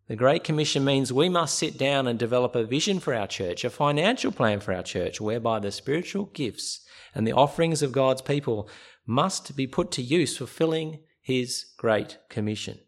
The 0.08 0.16
Great 0.16 0.44
Commission 0.44 0.84
means 0.84 1.12
we 1.12 1.28
must 1.28 1.58
sit 1.58 1.78
down 1.78 2.06
and 2.06 2.18
develop 2.18 2.54
a 2.54 2.64
vision 2.64 3.00
for 3.00 3.14
our 3.14 3.26
church, 3.26 3.64
a 3.64 3.70
financial 3.70 4.32
plan 4.32 4.60
for 4.60 4.74
our 4.74 4.82
church, 4.82 5.20
whereby 5.20 5.60
the 5.60 5.70
spiritual 5.70 6.26
gifts 6.26 6.84
and 7.14 7.26
the 7.26 7.32
offerings 7.32 7.82
of 7.82 7.92
God's 7.92 8.22
people 8.22 8.68
must 9.06 9.56
be 9.56 9.66
put 9.66 9.90
to 9.92 10.02
use 10.02 10.36
fulfilling 10.36 11.00
His 11.22 11.66
Great 11.78 12.18
Commission. 12.28 12.78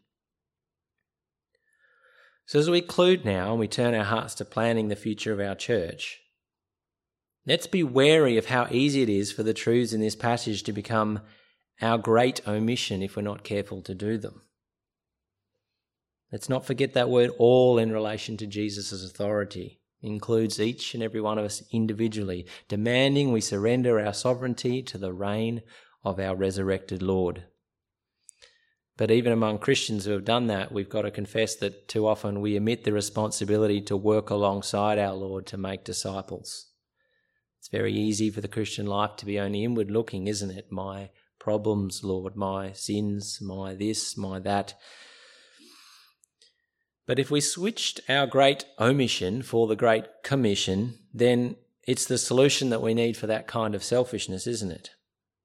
So, 2.45 2.59
as 2.59 2.69
we 2.69 2.81
conclude 2.81 3.25
now 3.25 3.51
and 3.51 3.59
we 3.59 3.67
turn 3.67 3.95
our 3.95 4.03
hearts 4.03 4.35
to 4.35 4.45
planning 4.45 4.87
the 4.87 4.95
future 4.95 5.33
of 5.33 5.39
our 5.39 5.55
church, 5.55 6.21
Let's 7.47 7.65
be 7.65 7.81
wary 7.81 8.35
of 8.35 8.47
how 8.47 8.67
easy 8.71 9.01
it 9.01 9.07
is 9.07 9.31
for 9.31 9.41
the 9.41 9.53
truths 9.53 9.93
in 9.93 10.01
this 10.01 10.17
passage 10.17 10.63
to 10.63 10.73
become 10.73 11.21
our 11.81 11.97
great 11.97 12.47
omission 12.47 13.01
if 13.01 13.15
we're 13.15 13.21
not 13.21 13.43
careful 13.43 13.81
to 13.83 13.93
do 13.93 14.17
them. 14.17 14.41
Let's 16.31 16.49
not 16.49 16.65
forget 16.65 16.93
that 16.93 17.09
word 17.09 17.31
all 17.37 17.77
in 17.77 17.91
relation 17.91 18.35
to 18.37 18.47
Jesus' 18.47 19.03
authority. 19.03 19.79
It 20.01 20.07
includes 20.07 20.59
each 20.59 20.93
and 20.93 21.01
every 21.01 21.21
one 21.21 21.37
of 21.37 21.45
us 21.45 21.63
individually, 21.71 22.45
demanding 22.67 23.31
we 23.31 23.41
surrender 23.41 23.99
our 23.99 24.13
sovereignty 24.13 24.81
to 24.83 24.97
the 24.97 25.13
reign 25.13 25.61
of 26.03 26.19
our 26.19 26.35
resurrected 26.35 27.01
Lord. 27.01 27.45
But 28.97 29.11
even 29.11 29.31
among 29.31 29.59
Christians 29.59 30.05
who 30.05 30.11
have 30.11 30.25
done 30.25 30.47
that, 30.47 30.71
we've 30.71 30.89
got 30.89 31.03
to 31.03 31.11
confess 31.11 31.55
that 31.57 31.87
too 31.87 32.07
often 32.07 32.41
we 32.41 32.57
omit 32.57 32.83
the 32.83 32.91
responsibility 32.91 33.79
to 33.81 33.95
work 33.95 34.29
alongside 34.29 34.97
our 34.97 35.13
Lord 35.13 35.45
to 35.47 35.57
make 35.57 35.83
disciples. 35.83 36.71
It's 37.59 37.69
very 37.69 37.93
easy 37.93 38.31
for 38.31 38.41
the 38.41 38.47
Christian 38.47 38.87
life 38.87 39.15
to 39.17 39.25
be 39.25 39.39
only 39.39 39.63
inward 39.63 39.91
looking, 39.91 40.27
isn't 40.27 40.51
it? 40.51 40.71
My 40.71 41.11
problems, 41.47 42.03
Lord, 42.03 42.35
my 42.35 42.73
sins, 42.73 43.39
my 43.41 43.73
this, 43.73 44.17
my 44.17 44.37
that. 44.39 44.73
But 47.05 47.19
if 47.19 47.31
we 47.31 47.39
switched 47.39 48.01
our 48.09 48.27
great 48.27 48.65
omission 48.77 49.41
for 49.43 49.65
the 49.65 49.77
great 49.77 50.03
commission, 50.25 50.99
then 51.13 51.55
it's 51.87 52.05
the 52.05 52.17
solution 52.17 52.69
that 52.71 52.81
we 52.81 52.93
need 52.93 53.15
for 53.15 53.27
that 53.27 53.47
kind 53.47 53.75
of 53.75 53.81
selfishness, 53.81 54.45
isn't 54.45 54.71
it? 54.71 54.89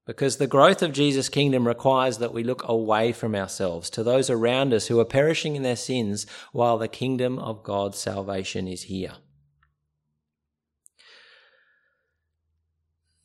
Because 0.04 0.38
the 0.38 0.48
growth 0.48 0.82
of 0.82 0.92
Jesus' 0.92 1.28
kingdom 1.28 1.68
requires 1.68 2.18
that 2.18 2.34
we 2.34 2.42
look 2.42 2.66
away 2.66 3.12
from 3.12 3.36
ourselves 3.36 3.88
to 3.90 4.02
those 4.02 4.28
around 4.28 4.74
us 4.74 4.88
who 4.88 4.98
are 4.98 5.04
perishing 5.04 5.54
in 5.54 5.62
their 5.62 5.76
sins 5.76 6.26
while 6.50 6.78
the 6.78 6.88
kingdom 6.88 7.38
of 7.38 7.62
God's 7.62 8.00
salvation 8.00 8.66
is 8.66 8.82
here. 8.82 9.12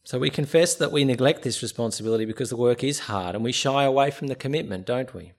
So 0.07 0.19
we 0.19 0.29
confess 0.29 0.73
that 0.75 0.93
we 0.93 1.03
neglect 1.03 1.41
this 1.41 1.61
responsibility 1.61 2.23
because 2.23 2.49
the 2.49 2.55
work 2.55 2.81
is 2.81 3.07
hard 3.11 3.35
and 3.35 3.43
we 3.43 3.51
shy 3.51 3.83
away 3.83 4.09
from 4.09 4.27
the 4.27 4.37
commitment, 4.37 4.85
don't 4.85 5.13
we? 5.13 5.33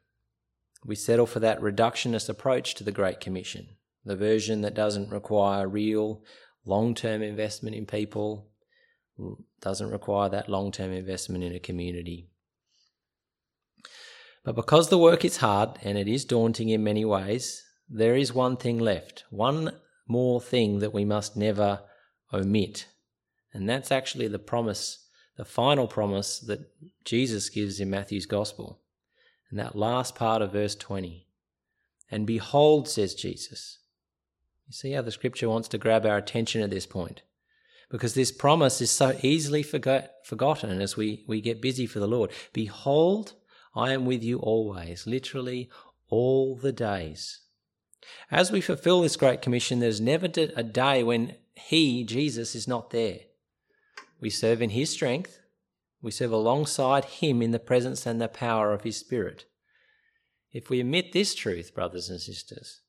We 0.85 0.95
settle 0.95 1.25
for 1.25 1.41
that 1.41 1.63
reductionist 1.63 2.29
approach 2.29 2.75
to 2.75 2.85
the 2.85 2.93
Great 2.93 3.19
Commission, 3.19 3.69
the 4.05 4.15
version 4.15 4.61
that 4.61 4.75
doesn't 4.75 5.09
require 5.09 5.67
real 5.67 6.23
long 6.67 6.95
term 6.95 7.23
investment 7.23 7.77
in 7.77 7.87
people, 7.87 8.51
doesn't 9.63 9.91
require 9.91 10.29
that 10.29 10.51
long 10.51 10.71
term 10.71 10.93
investment 10.93 11.45
in 11.45 11.55
a 11.55 11.61
community. 11.61 12.29
But 14.45 14.55
because 14.55 14.91
the 14.91 14.99
work 14.99 15.25
is 15.25 15.39
hard 15.39 15.79
and 15.83 15.97
it 15.97 16.09
is 16.09 16.27
daunting 16.27 16.69
in 16.69 16.85
many 16.85 17.07
ways, 17.07 17.65
there 17.89 18.17
is 18.17 18.35
one 18.35 18.59
thing 18.59 18.79
left, 18.79 19.25
one 19.31 19.73
more 20.07 20.43
thing 20.43 20.81
that 20.81 20.93
we 20.93 21.07
must 21.07 21.39
never 21.39 21.81
omit 22.35 22.87
and 23.53 23.69
that's 23.69 23.91
actually 23.91 24.29
the 24.29 24.39
promise, 24.39 25.07
the 25.37 25.45
final 25.45 25.87
promise 25.87 26.39
that 26.41 26.71
Jesus 27.05 27.49
gives 27.49 27.81
in 27.81 27.91
Matthew's 27.91 28.27
Gospel. 28.27 28.81
And 29.51 29.59
that 29.59 29.77
last 29.77 30.15
part 30.15 30.43
of 30.43 30.53
verse 30.53 30.75
20. 30.75 31.27
And 32.11 32.27
behold, 32.27 32.89
says 32.89 33.15
Jesus. 33.15 33.79
You 34.67 34.73
see 34.73 34.93
how 34.93 35.03
the 35.03 35.11
scripture 35.11 35.49
wants 35.49 35.69
to 35.69 35.79
grab 35.79 36.05
our 36.05 36.19
attention 36.19 36.61
at 36.61 36.71
this 36.71 36.87
point? 36.87 37.23
Because 37.91 38.13
this 38.13 38.31
promise 38.31 38.83
is 38.83 38.91
so 38.91 39.17
easily 39.23 39.63
forgot, 39.63 40.11
forgotten 40.25 40.83
as 40.83 40.97
we, 40.97 41.25
we 41.27 41.41
get 41.41 41.63
busy 41.63 41.87
for 41.87 42.01
the 42.01 42.09
Lord. 42.09 42.31
Behold, 42.53 43.33
I 43.75 43.93
am 43.93 44.05
with 44.05 44.23
you 44.23 44.39
always, 44.39 45.07
literally 45.07 45.71
all 46.11 46.55
the 46.55 46.73
days. 46.73 47.41
As 48.31 48.53
we 48.53 48.61
fulfill 48.61 49.01
this 49.01 49.17
great 49.17 49.41
commission, 49.41 49.81
there's 49.81 50.01
never 50.01 50.27
a 50.27 50.63
day 50.63 51.03
when 51.03 51.37
He, 51.55 52.05
Jesus, 52.05 52.55
is 52.55 52.69
not 52.69 52.91
there. 52.91 53.21
We 54.21 54.31
serve 54.31 54.63
in 54.63 54.71
His 54.71 54.91
strength. 54.91 55.41
We 56.03 56.11
serve 56.11 56.33
alongside 56.33 57.05
Him 57.05 57.43
in 57.43 57.51
the 57.51 57.59
presence 57.59 58.07
and 58.07 58.21
the 58.21 58.29
power 58.29 58.73
of 58.73 58.83
His 58.83 58.97
Spirit. 58.97 59.45
If 60.53 60.71
we 60.71 60.81
omit 60.81 61.13
this 61.13 61.35
truth, 61.35 61.75
brothers 61.75 62.09
and 62.09 62.21
sisters, 62.21 62.81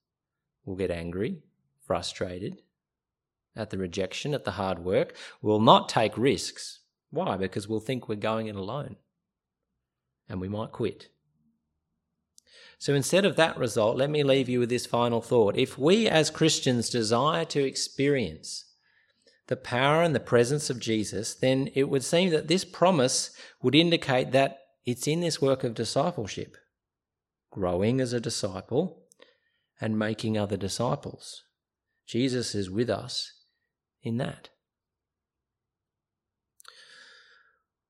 we'll 0.63 0.77
get 0.77 0.91
angry, 0.91 1.43
frustrated 1.85 2.61
at 3.55 3.69
the 3.69 3.77
rejection, 3.77 4.33
at 4.33 4.45
the 4.45 4.51
hard 4.51 4.79
work. 4.79 5.15
We'll 5.41 5.59
not 5.59 5.89
take 5.89 6.17
risks. 6.17 6.79
Why? 7.09 7.35
Because 7.35 7.67
we'll 7.67 7.79
think 7.79 8.07
we're 8.07 8.15
going 8.15 8.47
it 8.47 8.55
alone. 8.55 8.95
And 10.29 10.39
we 10.39 10.47
might 10.47 10.71
quit. 10.71 11.09
So 12.77 12.93
instead 12.93 13.25
of 13.25 13.35
that 13.35 13.57
result, 13.57 13.97
let 13.97 14.09
me 14.09 14.23
leave 14.23 14.47
you 14.47 14.59
with 14.59 14.69
this 14.69 14.85
final 14.85 15.21
thought. 15.21 15.57
If 15.57 15.77
we 15.77 16.07
as 16.07 16.29
Christians 16.29 16.89
desire 16.89 17.43
to 17.45 17.65
experience 17.65 18.65
the 19.49 19.57
power 19.57 20.03
and 20.03 20.13
the 20.13 20.19
presence 20.19 20.69
of 20.69 20.79
Jesus, 20.79 21.33
then 21.33 21.71
it 21.73 21.89
would 21.89 22.03
seem 22.03 22.29
that 22.29 22.47
this 22.47 22.63
promise 22.63 23.31
would 23.63 23.73
indicate 23.73 24.31
that 24.31 24.59
it's 24.85 25.07
in 25.07 25.21
this 25.21 25.41
work 25.41 25.63
of 25.63 25.73
discipleship, 25.73 26.55
growing 27.49 27.99
as 27.99 28.13
a 28.13 28.21
disciple 28.21 29.07
and 29.81 29.97
making 29.97 30.37
other 30.37 30.55
disciples. 30.55 31.41
Jesus 32.05 32.53
is 32.53 32.69
with 32.69 32.91
us 32.91 33.33
in 34.03 34.17
that. 34.17 34.49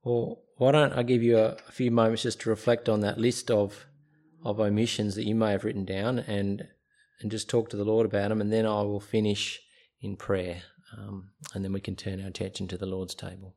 Well, 0.02 0.40
why 0.56 0.72
don't 0.72 0.94
I 0.94 1.04
give 1.04 1.22
you 1.22 1.38
a, 1.38 1.58
a 1.68 1.72
few 1.72 1.92
moments 1.92 2.24
just 2.24 2.40
to 2.42 2.50
reflect 2.50 2.88
on 2.88 3.02
that 3.02 3.20
list 3.20 3.52
of 3.52 3.86
of 4.42 4.62
omissions 4.62 5.16
that 5.16 5.26
you 5.26 5.36
may 5.36 5.52
have 5.52 5.66
written 5.66 5.84
down 5.84 6.20
and 6.20 6.70
and 7.20 7.30
just 7.30 7.50
talk 7.50 7.70
to 7.70 7.76
the 7.76 7.84
Lord 7.84 8.06
about 8.06 8.30
them, 8.30 8.40
and 8.40 8.54
then 8.54 8.66
I 8.66 8.82
will 8.84 9.02
finish 9.02 9.60
in 10.00 10.16
prayer 10.16 10.62
um, 10.98 11.32
and 11.54 11.64
then 11.64 11.74
we 11.74 11.82
can 11.82 11.96
turn 11.96 12.22
our 12.22 12.28
attention 12.28 12.68
to 12.68 12.78
the 12.78 12.86
Lord's 12.86 13.16
table. 13.16 13.56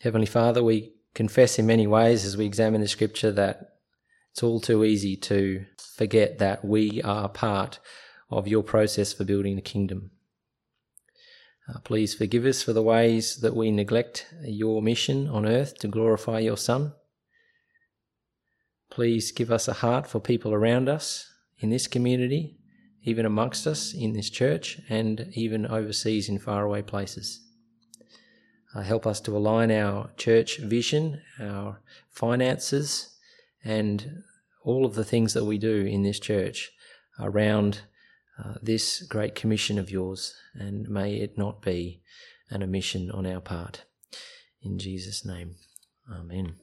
Heavenly 0.00 0.26
Father, 0.26 0.62
we 0.62 0.92
confess 1.14 1.58
in 1.58 1.66
many 1.66 1.86
ways 1.86 2.24
as 2.24 2.36
we 2.36 2.46
examine 2.46 2.80
the 2.80 2.86
scripture 2.88 3.32
that 3.32 3.78
it's 4.30 4.42
all 4.44 4.60
too 4.60 4.84
easy 4.84 5.16
to 5.16 5.64
forget 5.96 6.38
that 6.38 6.64
we 6.64 7.02
are 7.02 7.28
part 7.28 7.80
of 8.30 8.48
your 8.48 8.62
process 8.62 9.12
for 9.12 9.24
building 9.24 9.56
the 9.56 9.62
kingdom. 9.62 10.10
Uh, 11.68 11.78
please 11.80 12.14
forgive 12.14 12.44
us 12.44 12.62
for 12.62 12.72
the 12.72 12.82
ways 12.82 13.40
that 13.40 13.54
we 13.54 13.70
neglect 13.70 14.26
your 14.42 14.80
mission 14.80 15.28
on 15.28 15.44
earth 15.44 15.78
to 15.78 15.88
glorify 15.88 16.38
your 16.38 16.56
Son. 16.56 16.94
Please 18.90 19.32
give 19.32 19.50
us 19.50 19.68
a 19.68 19.74
heart 19.74 20.06
for 20.06 20.18
people 20.18 20.54
around 20.54 20.88
us 20.88 21.30
in 21.58 21.68
this 21.70 21.86
community, 21.86 22.56
even 23.02 23.26
amongst 23.26 23.66
us 23.66 23.92
in 23.92 24.14
this 24.14 24.30
church, 24.30 24.80
and 24.88 25.28
even 25.34 25.66
overseas 25.66 26.28
in 26.28 26.38
faraway 26.38 26.80
places. 26.80 27.44
Uh, 28.74 28.82
help 28.82 29.06
us 29.06 29.20
to 29.20 29.36
align 29.36 29.70
our 29.70 30.10
church 30.16 30.58
vision, 30.58 31.20
our 31.40 31.80
finances, 32.10 33.16
and 33.64 34.22
all 34.64 34.86
of 34.86 34.94
the 34.94 35.04
things 35.04 35.34
that 35.34 35.44
we 35.44 35.58
do 35.58 35.84
in 35.84 36.02
this 36.02 36.18
church 36.18 36.70
around 37.20 37.82
uh, 38.42 38.54
this 38.62 39.02
great 39.02 39.34
commission 39.34 39.78
of 39.78 39.90
yours, 39.90 40.34
and 40.54 40.88
may 40.88 41.16
it 41.16 41.36
not 41.36 41.62
be 41.62 42.02
an 42.50 42.62
omission 42.62 43.10
on 43.10 43.26
our 43.26 43.40
part. 43.40 43.84
In 44.62 44.78
Jesus' 44.78 45.24
name, 45.24 45.56
Amen. 46.10 46.56